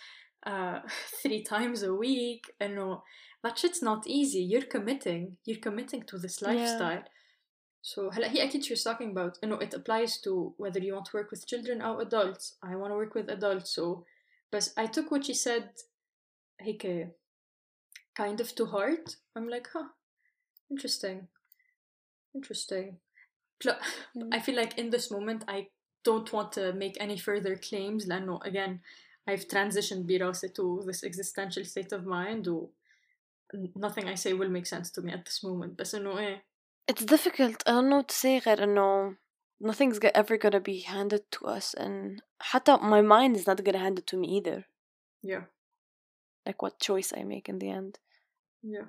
[0.46, 0.80] uh,
[1.22, 3.02] three times a week إنه
[3.46, 6.48] that shit's not easy you're committing you're committing to this Yeah.
[6.48, 7.04] lifestyle
[7.82, 11.16] so هلا هي أكيد she's talking about إنه it applies to whether you want to
[11.16, 14.04] work with children or adults I want to work with adults so
[14.50, 15.68] but I took what she said
[16.60, 17.10] هيك
[18.14, 19.88] kind of to heart I'm like huh
[20.70, 21.28] interesting
[22.34, 22.98] interesting
[23.60, 23.80] Pl-
[24.16, 24.28] Mm.
[24.36, 25.68] I feel like in this moment I
[26.04, 28.80] don't want to make any further claims لأنه again
[29.26, 32.68] I've transitioned براسي to this existential state of mind و
[33.76, 36.44] nothing I say will make sense to me at this moment بس إنه إيه
[36.92, 39.16] it's difficult I don't know what to say غير إنه
[39.64, 43.78] nothing's go- ever gonna be handed to us and حتى my mind is not gonna
[43.78, 44.64] hand it to me either
[45.22, 45.44] yeah
[46.46, 47.98] like what choice I make in the end
[48.62, 48.88] yeah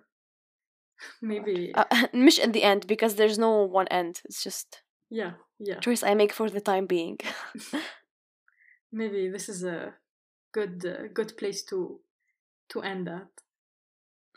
[1.22, 5.80] maybe uh, مش in the end because there's no one end it's just yeah yeah
[5.80, 7.18] choice I make for the time being
[8.92, 9.94] maybe this is a
[10.52, 12.00] good uh, good place to
[12.70, 13.28] to end that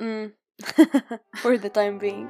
[0.01, 0.33] mm.
[1.37, 2.29] for the time being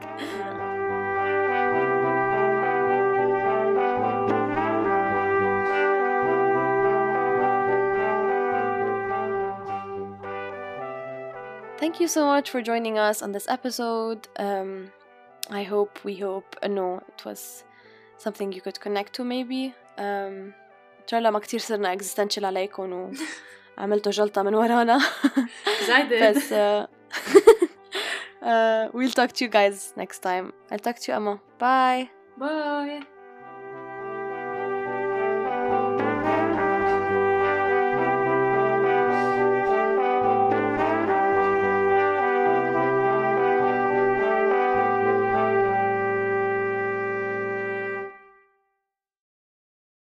[11.78, 14.26] Thank you so much for joining us on this episode.
[14.38, 14.90] Um,
[15.50, 17.64] I hope, we hope, uh, no, it was
[18.16, 19.74] something you could connect to maybe.
[19.98, 20.54] Um,
[21.06, 23.12] إن شاء الله ما كتير صرنا existential عليكم
[23.80, 25.00] وعملتوا جلطة من ورانا
[25.86, 26.86] زايدة بس uh,
[28.42, 30.52] uh, we'll talk to you guys next time.
[30.70, 31.40] I'll talk to you, Emma.
[31.58, 32.10] Bye.
[32.38, 33.02] Bye.